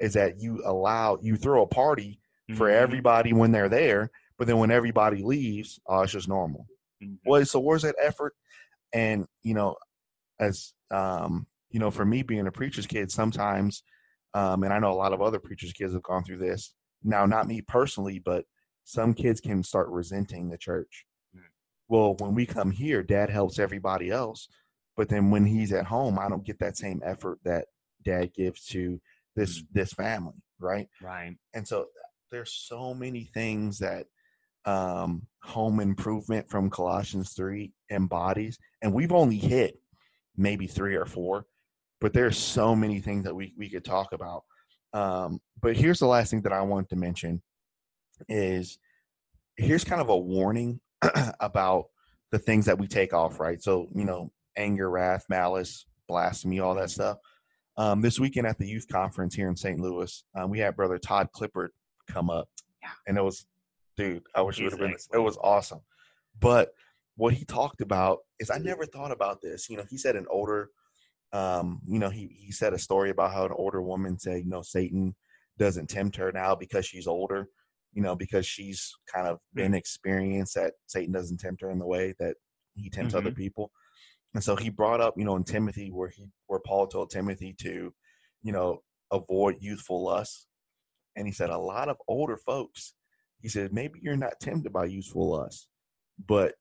[0.00, 2.20] is that you allow you throw a party
[2.54, 2.74] for Mhm.
[2.74, 6.66] everybody when they're there but then when everybody leaves oh it's just normal
[7.02, 7.18] Mhm.
[7.24, 8.34] well so where's that effort
[8.92, 9.76] and you know
[10.38, 13.82] as um you know for me being a preacher's kid sometimes
[14.34, 17.24] um and i know a lot of other preachers kids have gone through this now
[17.26, 18.44] not me personally but
[18.84, 21.04] some kids can start resenting the church
[21.36, 21.40] Mm.
[21.88, 24.48] well when we come here dad helps everybody else
[24.96, 27.66] but then when he's at home i don't get that same effort that
[28.04, 29.00] dad gives to
[29.34, 31.36] this this family right Right.
[31.54, 31.86] and so
[32.30, 34.06] there's so many things that
[34.64, 39.78] um home improvement from colossians 3 embodies and we've only hit
[40.36, 41.46] maybe three or four
[42.00, 44.44] but there's so many things that we, we could talk about
[44.92, 47.42] um but here's the last thing that i want to mention
[48.28, 48.78] is
[49.56, 50.80] here's kind of a warning
[51.40, 51.86] about
[52.30, 56.74] the things that we take off right so you know anger wrath malice blasphemy all
[56.74, 57.18] that stuff
[57.78, 59.78] um, this weekend at the youth conference here in St.
[59.78, 61.68] Louis, um, we had Brother Todd Clippard
[62.08, 62.48] come up,
[62.82, 62.88] Yeah.
[63.06, 63.44] and it was,
[63.98, 64.96] dude, I wish it would have been.
[65.12, 65.80] It was awesome,
[66.40, 66.72] but
[67.16, 69.68] what he talked about is I never thought about this.
[69.68, 70.70] You know, he said an older,
[71.32, 74.50] um, you know, he he said a story about how an older woman said, you
[74.50, 75.14] know, Satan
[75.58, 77.48] doesn't tempt her now because she's older,
[77.92, 81.86] you know, because she's kind of been experienced that Satan doesn't tempt her in the
[81.86, 82.36] way that
[82.74, 83.70] he tempts other people.
[84.34, 87.54] And so he brought up, you know, in Timothy where he where Paul told Timothy
[87.62, 87.92] to,
[88.42, 90.46] you know, avoid youthful lusts.
[91.16, 92.92] And he said a lot of older folks,
[93.40, 95.68] he said, maybe you're not tempted by youthful lust,
[96.28, 96.54] but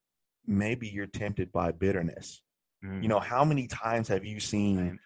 [0.47, 2.41] maybe you're tempted by bitterness.
[2.85, 3.01] Mm.
[3.03, 4.99] You know, how many times have you seen, Right.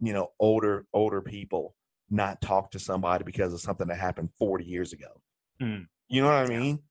[0.00, 1.74] you know, older older people
[2.08, 5.20] not talk to somebody because of something that happened 40 years ago?
[5.60, 5.86] Mm.
[6.08, 6.82] You know what I mean?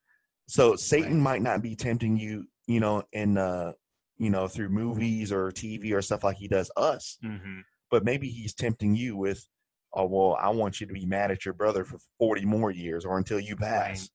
[0.48, 1.22] So Satan Right.
[1.22, 3.74] might not be tempting you, you know, in uh,
[4.18, 7.64] you know, through movies or TV or stuff like he does us, Mhm.
[7.92, 9.46] but maybe he's tempting you with,
[9.94, 13.04] oh well, I want you to be mad at your brother for 40 more years
[13.04, 14.10] or until you pass.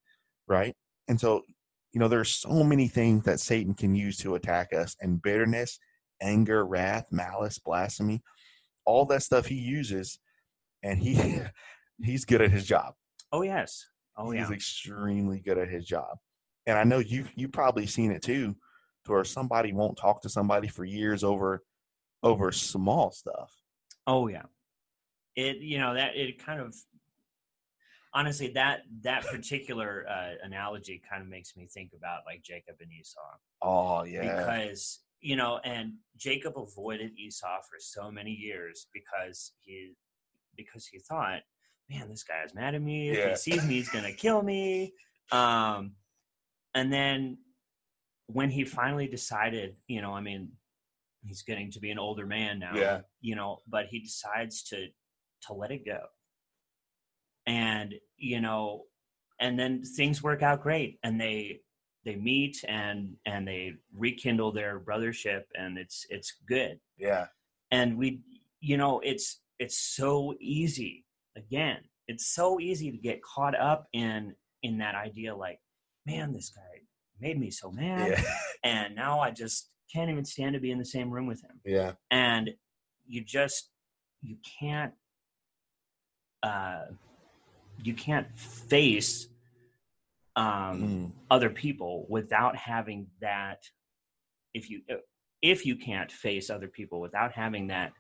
[0.46, 0.74] Right.
[1.08, 1.44] And so,
[1.92, 5.78] you know, there's so many things that Satan can use to attack us and bitterness,
[6.20, 8.22] anger, wrath, malice, blasphemy,
[8.84, 10.18] all that stuff he uses,
[10.82, 11.40] and he
[12.02, 12.94] he's good at his job
[13.32, 13.86] Oh yes.
[14.16, 14.46] Oh he's yeah.
[14.48, 16.18] He's extremely good at his job.
[16.66, 18.56] And I know you've you probably seen it too,
[19.04, 21.62] to where somebody won't talk to somebody for years over
[22.22, 23.52] over small stuff.
[24.06, 24.44] Oh yeah.
[25.36, 26.74] It you know that it kind of
[28.12, 32.90] honestly that that particular uh, analogy kind of makes me think about like Jacob and
[32.92, 33.20] Esau
[33.62, 34.36] Oh yeah.
[34.36, 39.92] because you know and Jacob avoided Esau for so many years because he
[40.56, 41.40] because he thought
[41.88, 43.30] man this guy is mad at me if Yeah.
[43.30, 44.92] he sees me he's gonna kill me
[45.32, 45.92] um
[46.74, 47.38] and then
[48.26, 50.52] when he finally decided you know I mean
[51.22, 53.00] he's getting to be an older man now Yeah.
[53.20, 54.88] you know but he decides to
[55.46, 56.00] to let it go
[57.46, 58.84] and you know
[59.40, 61.60] and then things work out great and they
[62.04, 67.26] they meet and and they rekindle their brothership and it's it's good yeah.
[67.70, 68.20] and we
[68.60, 71.04] you know it's it's so easy
[71.36, 75.60] again it's so easy to get caught up in in that idea like
[76.06, 76.80] man this guy
[77.20, 78.34] made me so mad Yeah.
[78.64, 81.60] and now i just can't even stand to be in the same room with him
[81.64, 81.92] Yeah.
[82.10, 82.50] and
[83.06, 83.70] you just
[84.22, 84.92] you can't
[86.42, 86.84] uh
[87.82, 89.28] you can't face
[90.36, 91.12] um Mm.
[91.30, 93.58] other people without having that
[94.54, 94.82] if you
[95.42, 97.92] if you can't face other people without having that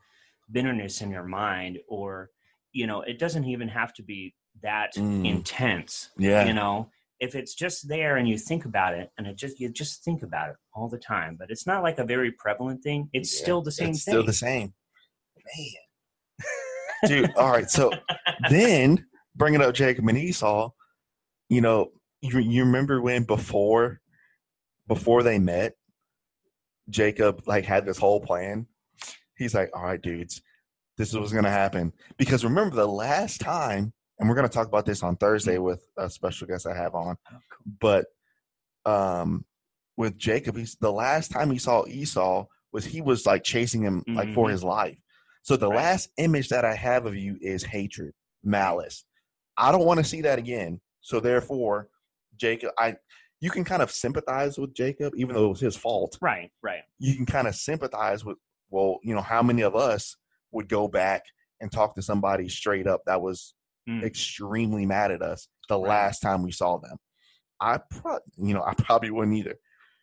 [0.52, 2.30] bitterness in your mind or
[2.72, 5.26] you know it doesn't even have to be that Mm.
[5.26, 6.44] intense Yeah.
[6.46, 9.68] you know if it's just there and you think about it and it just you
[9.68, 13.08] just think about it all the time but it's not like a very prevalent thing
[13.12, 14.72] it's Yeah, still the same it's thing still the same.
[15.56, 15.82] Man.
[17.06, 17.70] Dude, all right.
[17.70, 17.90] So
[18.50, 20.70] then bringing up Jacob and Esau,
[21.48, 21.90] you know,
[22.22, 24.00] you, you remember when before
[24.86, 25.74] before they met,
[26.88, 28.66] Jacob like had this whole plan.
[29.36, 30.42] He's like, all right, dudes,
[30.98, 31.92] this is what's gonna happen.
[32.18, 36.10] Because remember the last time, and we're gonna talk about this on Thursday with a
[36.10, 37.36] special guest I have on, Oh,
[37.80, 38.06] but
[38.84, 39.44] um
[39.96, 44.02] with Jacob, he's the last time he saw Esau was he was like chasing him
[44.08, 44.52] like for Mhm.
[44.52, 44.98] his life.
[45.42, 45.76] So the Right.
[45.76, 49.04] last image that I have of you is hatred, malice.
[49.56, 50.80] I don't want to see that again.
[51.00, 51.88] So therefore,
[52.40, 52.96] Jacob, I
[53.40, 56.18] you can kind of sympathize with Jacob, even though it was his fault.
[56.20, 58.36] right right You can kind of sympathize with,
[58.70, 60.16] well, you know, how many of us
[60.52, 61.22] would go back
[61.60, 63.54] and talk to somebody straight up that was
[63.88, 64.04] Mm.
[64.04, 65.88] extremely mad at us the Right.
[65.88, 66.98] last time we saw them?
[67.60, 69.56] I pro- you know, I probably wouldn't either.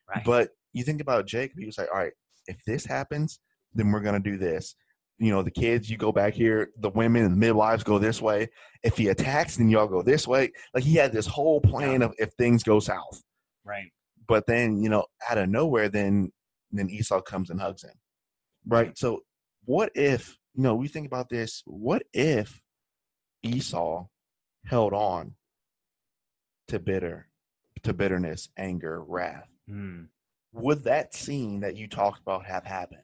[0.09, 2.13] right But you think about Jacob, he was like, all right,
[2.47, 3.39] if this happens,
[3.73, 4.75] then we're going to do this.
[5.19, 8.49] You know, the kids, you go back here, the women and midwives go this way.
[8.83, 10.51] If he attacks, then y'all go this way.
[10.73, 13.23] Like he had this whole plan of if things go south.
[13.65, 13.91] right
[14.27, 16.31] But then, you know, out of nowhere, then
[16.71, 17.95] then Esau comes and hugs him.
[18.67, 18.97] Right.
[18.97, 19.21] So
[19.65, 22.61] what if, you know, we think about this, what if
[23.41, 24.05] Esau
[24.65, 25.35] held on
[26.67, 27.29] to bitter,
[27.83, 29.47] to bitterness, anger, wrath?
[29.69, 30.07] Mm.
[30.53, 33.01] would that scene that you talked about have happened?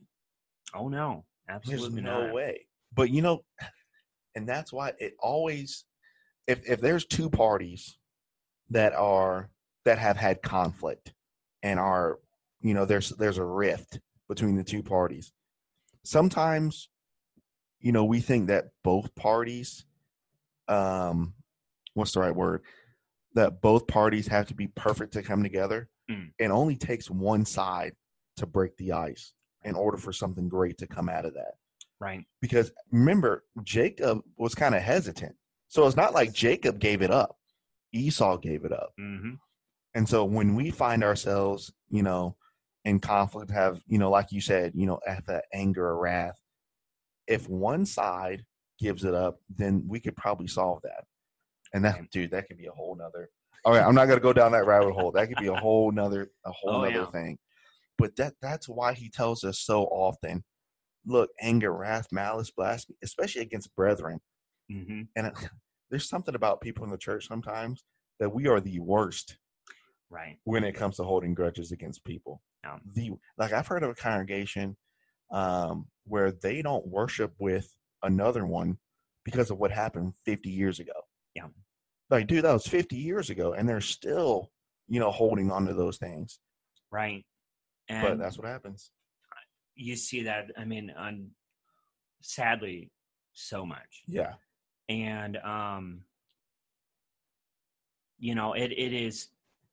[0.73, 2.33] oh no There's absolutely no not.
[2.33, 2.67] way.
[2.93, 3.43] But you know,
[4.35, 5.85] and that's why it always
[6.47, 7.97] if if there's two parties
[8.69, 9.49] that are
[9.85, 11.13] that have had conflict
[11.61, 12.19] and are
[12.61, 15.31] you know there's there's a rift between the two parties.
[16.03, 16.89] Sometimes
[17.79, 19.85] you know we think that both parties
[20.67, 21.33] um
[21.93, 22.61] what's the right word?
[23.35, 25.89] That both parties have to be perfect to come together.
[26.09, 26.31] Mm.
[26.37, 27.93] It only takes one side
[28.37, 29.33] to break the ice
[29.65, 31.53] in order for something great to come out of that.
[31.99, 35.35] right Because remember, Jacob was kind of hesitant.
[35.67, 37.37] So it's not like Jacob gave it up.
[37.93, 38.93] Esau gave it up.
[38.97, 39.33] hmm
[39.95, 42.35] And so when we find ourselves, you know,
[42.85, 46.39] in conflict, have, you know, like you said, you know, at that anger or wrath,
[47.27, 48.43] if one side
[48.79, 51.05] gives it up, then we could probably solve that.
[51.73, 53.29] And that, dude, that could be a whole nother.
[53.65, 55.11] All right, I'm not gonna go down that rabbit hole.
[55.11, 57.05] That could be a whole nother, a whole Oh, nother yeah.
[57.11, 57.37] thing.
[58.03, 60.43] But that that's why he tells us so often,
[61.05, 64.19] look, anger, wrath, malice, blasphemy, especially against brethren.
[64.69, 65.33] hmm And it,
[65.89, 67.85] there's something about people in the church sometimes
[68.19, 69.37] that we are the worst
[70.09, 72.41] right when it comes to holding grudges against people.
[72.65, 72.79] Yeah.
[72.93, 74.75] The like I've heard of a congregation
[75.31, 78.79] um, where they don't worship with another one
[79.23, 80.91] because of what happened 50 years ago.
[81.35, 81.47] Yeah.
[82.09, 84.51] Like, dude, that was 50 years ago, and they're still,
[84.89, 86.41] you know, holding on to those things.
[86.91, 87.23] right
[87.89, 88.91] but and that's what happens.
[89.75, 91.29] you see that i mean on
[92.21, 92.91] sadly
[93.33, 94.33] so much Yeah.
[94.89, 96.01] and um
[98.19, 99.29] you know it, it is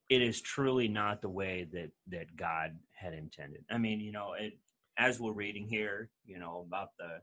[0.08, 4.32] it is truly not the way that that god had intended i mean you know
[4.38, 4.54] it
[4.98, 7.20] as we're reading here you know about the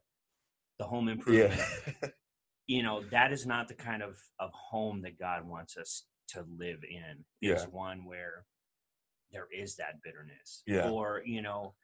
[0.80, 1.60] the home improvement
[2.02, 2.10] Yeah.
[2.68, 6.46] you know that is not the kind of of home that god wants us to
[6.58, 7.68] live in is Yeah.
[7.72, 8.46] one where
[9.32, 10.90] there is that bitterness Yeah.
[10.90, 11.76] or you know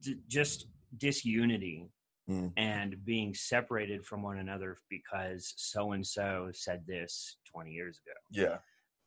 [0.00, 1.88] d- just disunity
[2.30, 2.52] Mm.
[2.56, 8.14] and being separated from one another because so and so said this 20 years ago
[8.30, 8.58] yeah.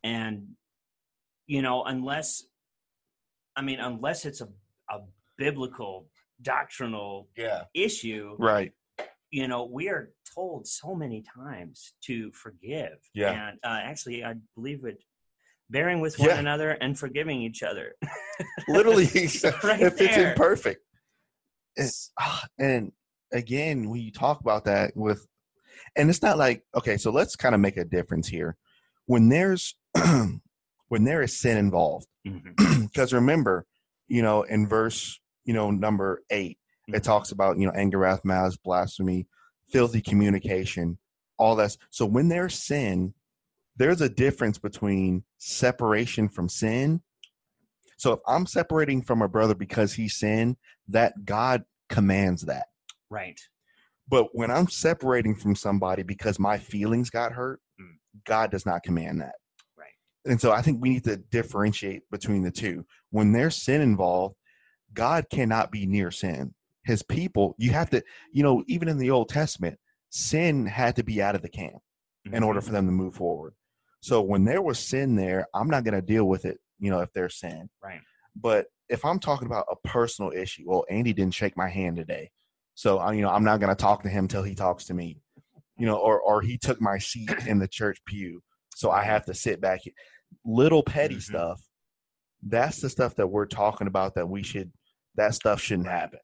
[0.04, 0.46] and
[1.48, 2.44] you know unless
[3.56, 4.50] i mean unless it's a,
[4.90, 5.00] a
[5.38, 6.10] biblical
[6.42, 7.64] doctrinal Yeah.
[7.74, 8.74] issue Right.
[9.32, 13.32] you know we are told so many times to forgive Yeah.
[13.50, 15.02] and uh, actually i believe it
[15.70, 16.40] bearing with one Yeah.
[16.40, 17.96] another and forgiving each other
[18.68, 19.32] Literally, Right
[19.82, 20.30] it fits there.
[20.32, 20.82] in perfect.
[21.76, 22.92] It's, ah, and
[23.34, 25.28] again, when you talk about that with,
[25.96, 28.56] and it's not like okay, so let's kind of make a difference here.
[29.08, 29.76] When there's
[30.88, 32.08] when there is sin involved,
[32.58, 33.66] because remember,
[34.08, 36.58] you know, in verse you know number 8
[36.88, 37.04] it Mhm.
[37.04, 39.28] talks about you know anger, wrath, malice, blasphemy,
[39.70, 40.98] filthy communication,
[41.38, 41.76] all that.
[41.90, 43.14] So when there's sin,
[43.78, 47.02] there's a difference between separation from sin.
[47.98, 50.58] So if I'm separating from a brother because he sinned,
[50.90, 52.68] that God commands that.
[53.10, 53.40] right
[54.08, 57.98] But when I'm separating from somebody because my feelings got hurt, Mm.
[58.26, 59.36] God does not command that.
[59.78, 59.92] Right.
[60.26, 62.86] And so I think we need to differentiate between the two.
[63.12, 64.36] When there's sin involved,
[64.94, 66.54] God cannot be near sin.
[66.86, 69.78] His people, you have to, you know, even in the Old Testament,
[70.10, 71.82] sin had to be out of the camp
[72.32, 72.64] in order Mhm.
[72.64, 73.54] for them to move forward.
[74.06, 77.00] So when there was sin there, I'm not going to deal with it, you know,
[77.00, 77.68] if there's sin.
[77.84, 78.02] Right.
[78.36, 82.30] But if I'm talking about a personal issue, well, Andy didn't shake my hand today.
[82.76, 84.94] So, I- you know, I'm not going to talk to him till he talks to
[84.94, 85.18] me,
[85.76, 88.44] you know, or, or he took my seat in the church pew.
[88.76, 89.80] So I have to sit back.
[90.46, 91.22] Little petty Mhm.
[91.24, 91.62] stuff.
[92.44, 94.72] That's the stuff that we're talking about that we should,
[95.16, 96.20] that stuff shouldn't happen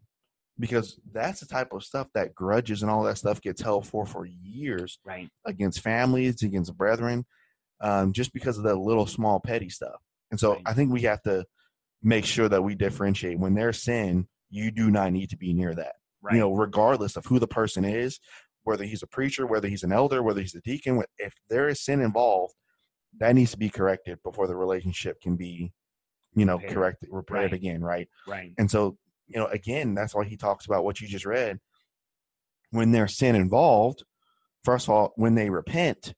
[0.60, 4.06] because that's the type of stuff that grudges and all that stuff gets held for
[4.06, 5.30] for years Right.
[5.46, 7.26] against families, against brethren,
[7.82, 10.00] um, just because of that little small petty stuff.
[10.30, 10.62] And so Right.
[10.66, 11.46] I think we have to
[12.02, 13.38] make sure that we differentiate.
[13.40, 15.96] When there's sin, you do not need to be near that.
[16.22, 16.36] Right.
[16.36, 18.20] You know, regardless of who the person is,
[18.64, 21.82] whether he's a preacher, whether he's an elder, whether he's a deacon, if there is
[21.82, 22.54] sin involved,
[23.20, 25.74] that needs to be corrected before the relationship can be,
[26.36, 26.74] you know, Repaired.
[26.74, 27.54] corrected, repaired Right.
[27.54, 28.08] again, right?
[28.28, 28.54] right.
[28.58, 31.60] And so, you know, again, that's why he talks about what you just read.
[32.70, 34.04] When there's sin involved,
[34.64, 36.14] first of all, when they repent,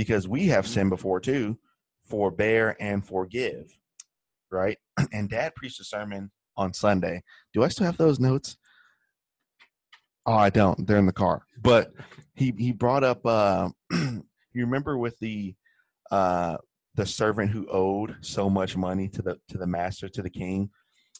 [0.00, 1.58] because we have sinned before too,
[2.04, 3.66] forbear and forgive,
[4.50, 4.78] right?
[5.12, 7.22] And dad preached a sermon on Sunday.
[7.52, 8.56] Do I still have those notes?
[10.24, 10.86] Oh, I don't.
[10.86, 11.42] They're in the car.
[11.62, 11.92] But
[12.34, 14.22] he he brought up uh you
[14.54, 15.54] remember with the
[16.10, 16.56] uh
[16.94, 20.70] the servant who owed so much money to the to the master to the king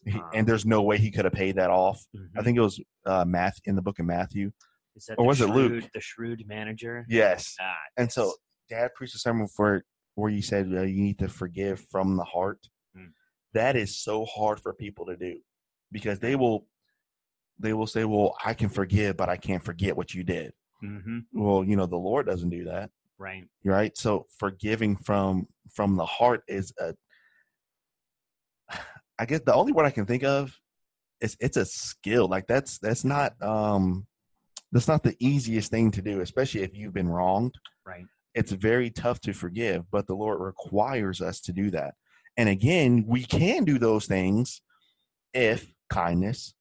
[0.06, 2.06] he, Um, and there's no way he could have paid that off.
[2.14, 2.44] I Mhm.
[2.44, 4.52] think it was uh Math in the book of Matthew.
[4.96, 5.84] Is that or was it Luke?
[5.92, 7.04] The shrewd manager.
[7.08, 7.54] Yes.
[7.60, 8.36] Ah, And so yes.
[8.70, 12.24] Dad preached a sermon for where you said uh, you need to forgive from the
[12.24, 12.68] heart.
[12.96, 13.10] Mm.
[13.52, 15.40] That is so hard for people to do
[15.92, 16.66] because they will
[17.58, 21.26] they will say, "Well, I can forgive, but I can't forget what you did." Mhm.
[21.32, 23.46] Well, you know, the Lord doesn't do that, Right.
[23.64, 23.96] right?
[23.98, 26.94] So forgiving from from the heart is a
[29.18, 30.58] I guess the only word I can think of
[31.20, 32.26] is it's a skill.
[32.28, 34.06] Like that's that's not um
[34.72, 37.54] that's not the easiest thing to do, especially if you've been wronged
[37.84, 38.06] Right.
[38.34, 41.94] It's very tough to forgive, but the Lord requires us to do that.
[42.36, 44.62] And again, we can do those things
[45.34, 46.54] if kindness,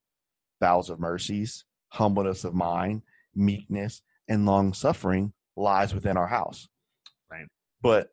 [0.59, 3.03] bowels of mercies, humbleness of mind,
[3.35, 6.67] meekness, and long suffering lies within our house.
[7.31, 7.47] Right.
[7.81, 8.09] But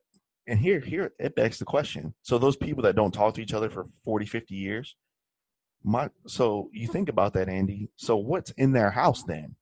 [0.47, 2.15] and here here it begs the question.
[2.23, 4.97] So those people that don't talk to each other for 40, 50 years,
[5.83, 7.91] my so you think about that, Andy.
[7.97, 9.57] So what's in their house then?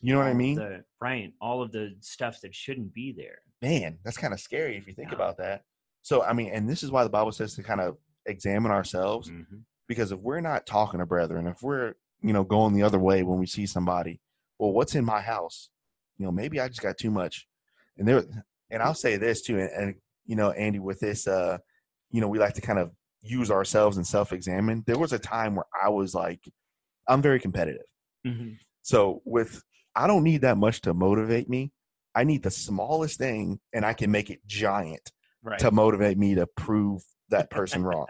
[0.00, 0.56] You know what I mean?
[0.56, 1.32] The, right.
[1.40, 3.38] All of the stuff that shouldn't be there.
[3.62, 5.16] man, that's kind of scary if you think Yeah.
[5.16, 5.64] about that.
[6.00, 9.28] So, I mean, and this is why the Bible says to kind of examine ourselves
[9.30, 9.64] Mhm.
[9.86, 11.92] because if we're not talking to brethren, if we're,
[12.22, 14.18] you know, going the other way when we see somebody,
[14.58, 15.68] well, what's in my house?
[16.16, 17.46] You know, maybe I just got too much.
[17.98, 18.24] And there,
[18.70, 19.94] and I'll say this too, and, and
[20.24, 21.58] you know, Andy, with this, uh,
[22.10, 24.84] you know, we like to kind of use ourselves and self examine.
[24.86, 26.48] There was a time where I was like,
[27.06, 27.84] I'm very competitive.
[28.26, 28.58] Mhm.
[28.80, 29.62] So with
[29.94, 31.72] I don't need that much to motivate me.
[32.14, 35.12] I need the smallest thing and I can make it giant
[35.42, 35.58] Right.
[35.60, 38.06] to motivate me to prove that person wrong.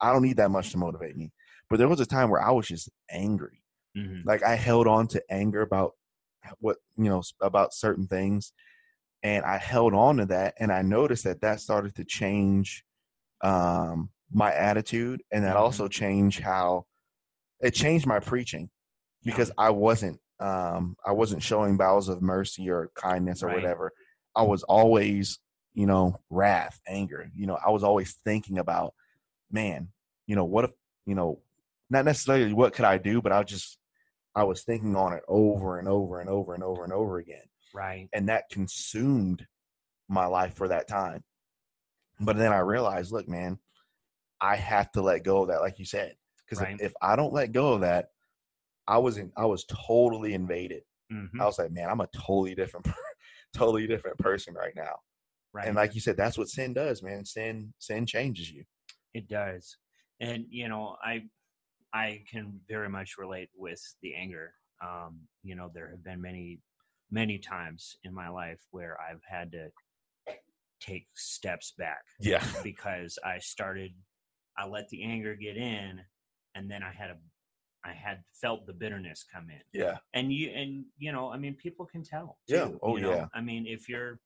[0.00, 1.30] I don't need that much to motivate me.
[1.68, 3.62] But there was a time where I was just angry.
[3.96, 4.24] Mhm.
[4.24, 5.92] Like I held on to anger about
[6.58, 8.52] what, you know, about certain things
[9.22, 12.82] and I held on to that and I noticed that that started to change
[13.42, 15.60] um my attitude and that Mhm.
[15.60, 16.86] also changed how
[17.60, 18.70] it changed my preaching
[19.24, 23.56] because I wasn't um I wasn't showing bowels of mercy or kindness or Right.
[23.56, 23.92] whatever.
[24.34, 25.38] I was always,
[25.74, 27.30] you know, wrath, anger.
[27.34, 28.94] You know, I was always thinking about,
[29.50, 29.88] man,
[30.26, 30.70] you know, what if,
[31.06, 31.40] you know,
[31.90, 33.78] not necessarily what could I do, but I just
[34.34, 37.42] I was thinking on it over and over and over and over and over again.
[37.74, 38.08] Right.
[38.12, 39.46] And that consumed
[40.08, 41.22] my life for that time.
[42.20, 43.58] But then I realized, look, man,
[44.40, 46.14] I have to let go of that, like you said.
[46.44, 46.74] Because Right.
[46.74, 48.10] if, if I don't let go of that,
[48.90, 50.82] I was in, I was totally invaded.
[51.12, 51.40] Mhm.
[51.40, 52.86] I was like, man, I'm a totally different,
[53.54, 54.96] totally different person right now.
[55.52, 55.66] Right.
[55.66, 57.24] And like you said, that's what sin does, man.
[57.24, 58.64] Sin, sin changes you.
[59.14, 59.76] It does.
[60.20, 61.22] And you know, I
[61.92, 64.54] I can very much relate with the anger.
[64.82, 66.60] Um, you know, there have been many
[67.10, 69.70] many times in my life where I've had to
[70.80, 72.44] take steps back Yeah.
[72.62, 73.92] because I started
[74.56, 76.00] I let the anger get in
[76.54, 77.16] and then I had a
[77.84, 79.62] I had felt the bitterness come in.
[79.72, 79.98] Yeah.
[80.14, 82.38] And you and you know, I mean people can tell.
[82.46, 82.68] Yeah.
[82.82, 83.10] Oh, you know?
[83.14, 83.26] yeah.
[83.34, 84.20] I mean if you're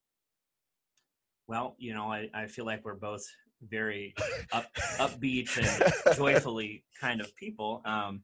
[1.46, 3.24] well, you know, I, I feel like we're both
[3.62, 4.14] very
[4.52, 4.66] up,
[4.98, 7.82] upbeat and joyfully kind of people.
[7.84, 8.22] Um,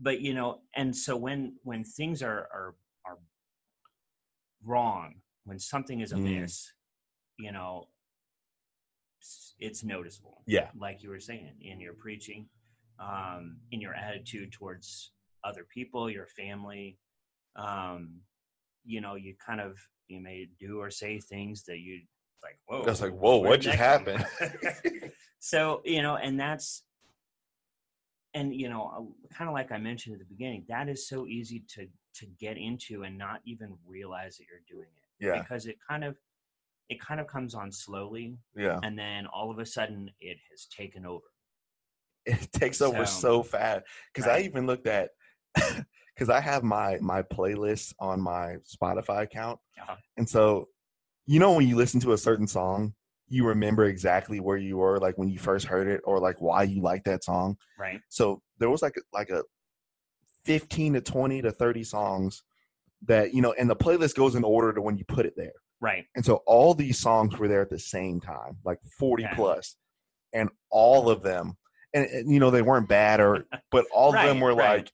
[0.00, 3.18] but you know, and so when when things are are are
[4.64, 6.18] wrong, when something is Mm.
[6.18, 6.72] amiss,
[7.38, 7.88] you know,
[9.58, 10.42] it's noticeable.
[10.46, 10.70] Yeah.
[10.78, 12.48] like you were saying in your preaching,
[12.98, 15.12] um, in your attitude towards
[15.44, 16.98] other people, your family.
[17.56, 18.20] Um,
[18.84, 19.78] you know, you kind of
[20.08, 22.00] you may do or say things that you
[22.42, 22.84] like, whoa.
[22.84, 24.24] That's like, whoa, what just happened?
[25.38, 26.82] so, you know, and that's,
[28.34, 31.64] and, you know, kind of like I mentioned at the beginning, that is so easy
[31.74, 31.86] to,
[32.16, 36.04] to get into and not even realize that you're doing it yeah, because it kind
[36.04, 36.16] of,
[36.88, 38.78] it kind of comes on slowly yeah.
[38.84, 41.24] and then all of a sudden it has taken over.
[42.26, 45.10] It takes over So- so fast because I even looked at
[45.54, 49.96] because I have my my playlist on my Spotify account, Uh-huh.
[50.16, 50.68] and so
[51.26, 52.94] you know when you listen to a certain song,
[53.28, 56.62] you remember exactly where you were, like when you first heard it, or like why
[56.64, 57.56] you like that song.
[57.78, 58.00] Right.
[58.08, 59.42] So there was like a, like a
[60.44, 62.42] fifteen to twenty to thirty songs
[63.02, 65.52] that you know, and the playlist goes in order to when you put it there.
[65.80, 66.06] Right.
[66.14, 69.34] And so all these songs were there at the same time, like 40 Okay.
[69.36, 69.76] plus,
[70.32, 71.56] and all of them,
[71.96, 74.78] and, and, you know they weren't bad or, but all of them were right.
[74.78, 74.92] like,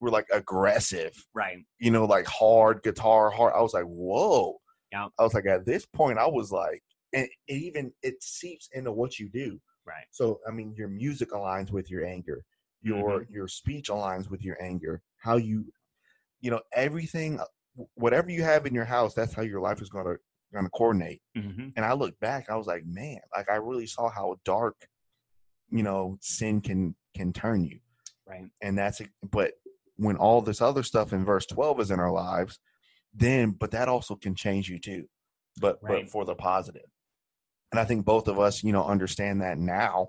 [0.00, 1.58] were like aggressive, Right.
[1.78, 3.54] you know, like hard guitar, hard.
[3.56, 4.56] I was like, whoa.
[4.92, 5.08] Yeah.
[5.18, 6.82] I was like, at this point, I was like,
[7.12, 9.60] and it even it seeps into what you do.
[9.86, 10.06] Right.
[10.10, 12.44] So I mean, your music aligns with your anger,
[12.82, 13.32] your Mm-hmm.
[13.32, 15.02] your speech aligns with your anger.
[15.18, 15.64] How you,
[16.40, 17.40] you know, everything,
[17.94, 20.16] whatever you have in your house, that's how your life is going to
[20.52, 21.20] going to coordinate.
[21.34, 24.76] hmm And I look back, I was like, man, like I really saw how dark,
[25.70, 27.80] you know, sin can can turn you.
[28.26, 28.44] Right.
[28.60, 29.52] And that's but
[29.96, 32.58] when all this other stuff in verse 12 is in our lives,
[33.14, 35.06] then but that also can change you too.
[35.60, 36.04] But Right.
[36.04, 36.34] but for the.
[37.72, 40.08] And I think both of us, you know, understand that now.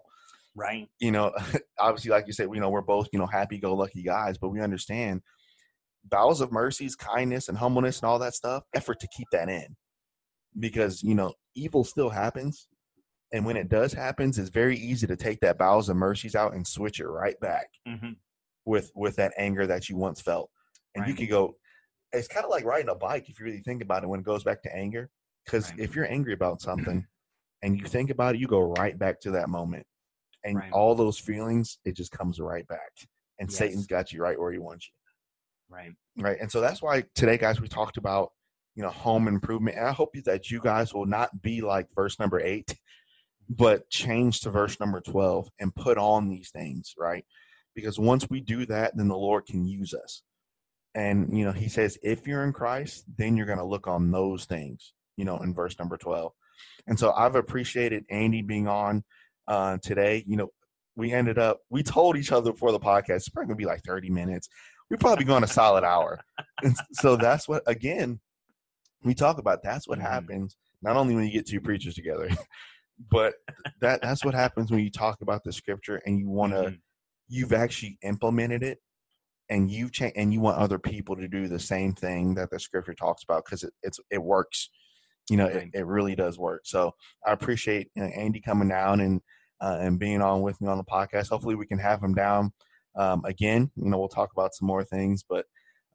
[0.55, 0.87] Right.
[0.99, 1.33] You know,
[1.79, 4.49] obviously like you said, you know, we're both, you know, happy go lucky guys, but
[4.49, 5.21] we understand
[6.03, 9.75] bowels of mercies, kindness and humbleness and all that stuff, effort to keep that in.
[10.57, 12.67] Because, you know, evil still happens.
[13.33, 16.53] And when it does happens, it's very easy to take that bowels of mercies out
[16.53, 18.11] and switch it right back hmm
[18.65, 20.49] with with that anger that you once felt.
[20.95, 21.55] And you can go
[22.13, 24.25] it's kind of like riding a bike if you really think about it when it
[24.25, 25.09] goes back to anger.
[25.45, 25.79] Because Right.
[25.79, 27.05] if you're angry about something
[27.61, 29.85] and you think about it, you go right back to that moment.
[30.43, 30.71] And Right.
[30.71, 32.91] all those feelings, it just comes right back.
[33.39, 33.57] And Yes.
[33.57, 34.93] Satan's got you right where he wants you
[35.69, 35.91] Right.
[36.17, 38.31] right and so that's why today guys we talked about
[38.75, 42.17] you know home improvement and i hope that you guys will not be like verse
[42.19, 42.73] number eight
[43.49, 47.25] but change to verse number 12 and put on these things right?
[47.75, 50.23] Because once we do that then the lord can use us.
[50.95, 54.11] And you know he says if you're in christ then you're going to look on
[54.11, 56.31] those things you know in verse number 12
[56.87, 59.03] and so i've appreciated andy being on
[59.47, 60.23] uh, today.
[60.27, 60.49] You know
[60.95, 63.67] we ended up we told each other before the podcast it's probably going to be
[63.67, 64.49] like 30 minutes.
[64.89, 66.19] We probably going a solid hour.
[66.63, 68.19] And so that's what again
[69.03, 70.09] we talk about that's what Mhm.
[70.09, 72.29] happens not only when you get two preachers together
[73.11, 73.35] but
[73.81, 76.79] that that's what happens when you talk about the scripture and you want to Mhm.
[77.29, 78.79] you've actually implemented it
[79.49, 82.59] and you change and you want other people to do the same thing that the
[82.59, 84.69] scripture talks about because it, it's it works.
[85.29, 86.61] You know it, it really does work.
[86.65, 86.93] So
[87.25, 89.21] i appreciate you know, andy coming down and
[89.61, 91.29] uh, and being on with me on the podcast.
[91.29, 92.51] Hopefully we can have him down
[92.95, 93.69] um, again.
[93.75, 95.45] You know we'll talk about some more things but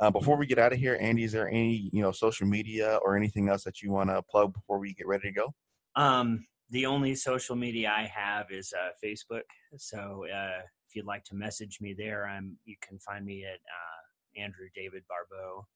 [0.00, 2.98] uh, before we get out of here andy is there any you know social media
[3.04, 5.54] or anything else that you want to plug before we get ready to go?
[5.94, 9.42] Um, the only social media I have is uh, Facebook.
[9.76, 12.56] So uh, if you'd like to message me there, I'm.
[12.64, 15.66] You can find me at uh, Andrew David Barbeau.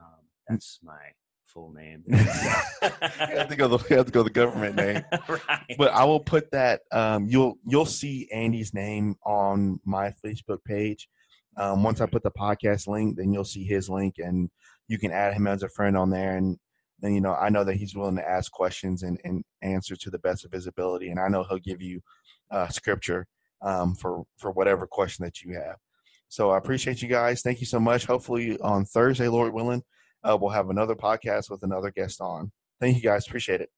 [0.00, 0.94] Um, that's my
[1.46, 2.04] full name.
[2.08, 5.76] you have to go the, you have to go the government name right.
[5.78, 6.82] but I will put that.
[6.92, 11.08] Um, you'll you'll see Andy's name on my Facebook page.
[11.56, 14.48] Um, once I put the podcast link, then you'll see his link, and
[14.86, 16.36] you can add him as a friend on there.
[16.36, 16.58] And
[17.00, 20.10] then you know I know that he's willing to ask questions and, and answer to
[20.10, 22.00] the best of his ability, and I know he'll give you
[22.50, 23.26] uh, scripture
[23.62, 25.76] um, for for whatever question that you have.
[26.28, 27.42] So I appreciate you guys.
[27.42, 28.06] Thank you so much.
[28.06, 29.82] Hopefully on Thursday, Lord willing,
[30.24, 32.50] uh, we'll have another podcast with another guest on.
[32.80, 33.26] Thank you guys.
[33.26, 33.70] Appreciate it.